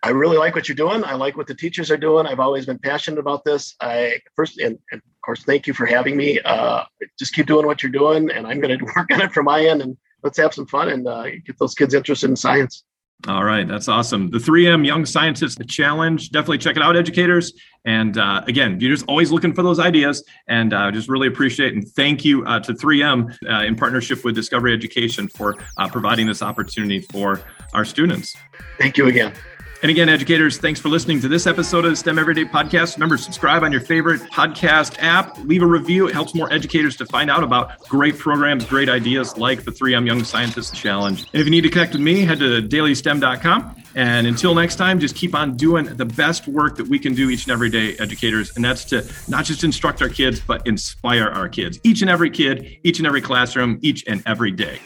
I 0.03 0.11
really 0.11 0.37
like 0.37 0.55
what 0.55 0.69
you're 0.69 0.77
doing. 0.77 1.03
I 1.05 1.15
like 1.15 1.37
what 1.37 1.47
the 1.47 1.55
teachers 1.55 1.91
are 1.91 1.97
doing. 1.97 2.27
I've 2.27 2.41
always 2.41 2.67
been 2.67 2.79
passionate 2.79 3.19
about 3.19 3.45
this. 3.45 3.75
I 3.81 4.21
first 4.37 4.59
and, 4.59 4.79
and 4.93 5.01
of 5.01 5.21
course, 5.25 5.43
thank 5.45 5.67
you 5.67 5.75
for 5.75 5.87
having 5.87 6.17
me. 6.17 6.41
Uh, 6.41 6.85
just 7.19 7.35
keep 7.35 7.47
doing 7.47 7.67
what 7.67 7.83
you're 7.83 7.93
doing, 7.93 8.31
and 8.31 8.47
I'm 8.47 8.61
going 8.61 8.79
to 8.79 8.85
work 8.97 9.11
on 9.11 9.21
it 9.21 9.33
from 9.33 9.47
my 9.47 9.65
end. 9.65 9.83
And 9.83 9.97
let's 10.23 10.39
have 10.39 10.55
some 10.55 10.67
fun 10.67 10.89
and 10.89 11.07
uh, 11.07 11.25
get 11.45 11.59
those 11.59 11.75
kids 11.75 11.95
interested 11.95 12.31
in 12.31 12.37
science. 12.37 12.85
All 13.27 13.43
right, 13.43 13.67
that's 13.67 13.89
awesome. 13.89 14.31
The 14.31 14.39
3M 14.39 14.87
Young 14.87 15.05
Scientists 15.05 15.59
Challenge. 15.67 16.31
Definitely 16.31 16.59
check 16.59 16.77
it 16.77 16.83
out, 16.83 16.97
educators. 16.97 17.53
And 17.85 18.17
uh, 18.17 18.43
again, 18.47 18.79
you're 18.79 18.95
just 18.95 19.07
always 19.09 19.33
looking 19.33 19.53
for 19.53 19.65
those 19.65 19.81
ideas, 19.81 20.23
and 20.47 20.73
uh, 20.73 20.93
just 20.93 21.09
really 21.09 21.27
appreciate 21.27 21.75
and 21.75 21.87
thank 21.97 22.25
you 22.25 22.45
uh, 22.45 22.61
to 22.61 22.73
3M 22.75 23.37
uh, 23.51 23.65
in 23.65 23.75
partnership 23.75 24.25
with 24.25 24.37
Discovery 24.37 24.73
Education 24.73 25.27
for 25.27 25.57
uh, 25.79 25.89
providing 25.89 26.29
this 26.29 26.43
opportunity 26.43 27.01
for 27.11 27.41
our 27.75 27.85
students. 27.85 28.37
Thank 28.79 28.97
you 28.97 29.09
again. 29.09 29.33
And 29.81 29.91
again, 29.91 30.09
educators, 30.09 30.59
thanks 30.59 30.81
for 30.81 30.89
listening 30.89 31.21
to 31.21 31.29
this 31.29 31.47
episode 31.47 31.85
of 31.85 31.93
the 31.93 31.97
STEM 31.97 32.19
Everyday 32.19 32.45
Podcast. 32.45 32.97
Remember, 32.97 33.17
subscribe 33.17 33.63
on 33.63 33.71
your 33.71 33.81
favorite 33.81 34.21
podcast 34.23 34.97
app, 34.99 35.39
leave 35.45 35.63
a 35.63 35.67
review. 35.67 36.09
It 36.09 36.15
helps 36.15 36.35
more 36.35 36.53
educators 36.53 36.97
to 36.97 37.07
find 37.07 37.31
out 37.31 37.45
about 37.45 37.79
great 37.83 38.19
programs, 38.19 38.65
great 38.65 38.89
ideas 38.89 39.37
like 39.37 39.63
the 39.63 39.71
3M 39.71 40.05
Young 40.05 40.25
Scientist 40.25 40.75
Challenge. 40.75 41.21
And 41.33 41.41
if 41.41 41.47
you 41.47 41.53
need 41.53 41.61
to 41.61 41.69
connect 41.69 41.93
with 41.93 42.01
me, 42.01 42.23
head 42.23 42.41
to 42.41 42.61
dailystem.com. 42.61 43.85
And 43.95 44.27
until 44.27 44.53
next 44.53 44.77
time, 44.77 44.99
just 44.99 45.15
keep 45.15 45.37
on 45.37 45.57
doing 45.57 45.85
the 45.85 46.05
best 46.05 46.49
work 46.49 46.77
that 46.77 46.89
we 46.89 46.99
can 46.99 47.15
do 47.15 47.31
each 47.31 47.45
and 47.45 47.53
every 47.53 47.71
day, 47.71 47.97
educators. 47.99 48.57
And 48.57 48.65
that's 48.65 48.85
to 48.87 49.09
not 49.29 49.45
just 49.45 49.63
instruct 49.63 50.03
our 50.03 50.09
kids, 50.09 50.41
but 50.41 50.67
inspire 50.67 51.29
our 51.29 51.49
kids, 51.49 51.79
each 51.85 52.01
and 52.01 52.11
every 52.11 52.31
kid, 52.31 52.79
each 52.83 52.99
and 52.99 53.07
every 53.07 53.21
classroom, 53.21 53.79
each 53.83 54.05
and 54.09 54.25
every 54.27 54.51
day. 54.51 54.81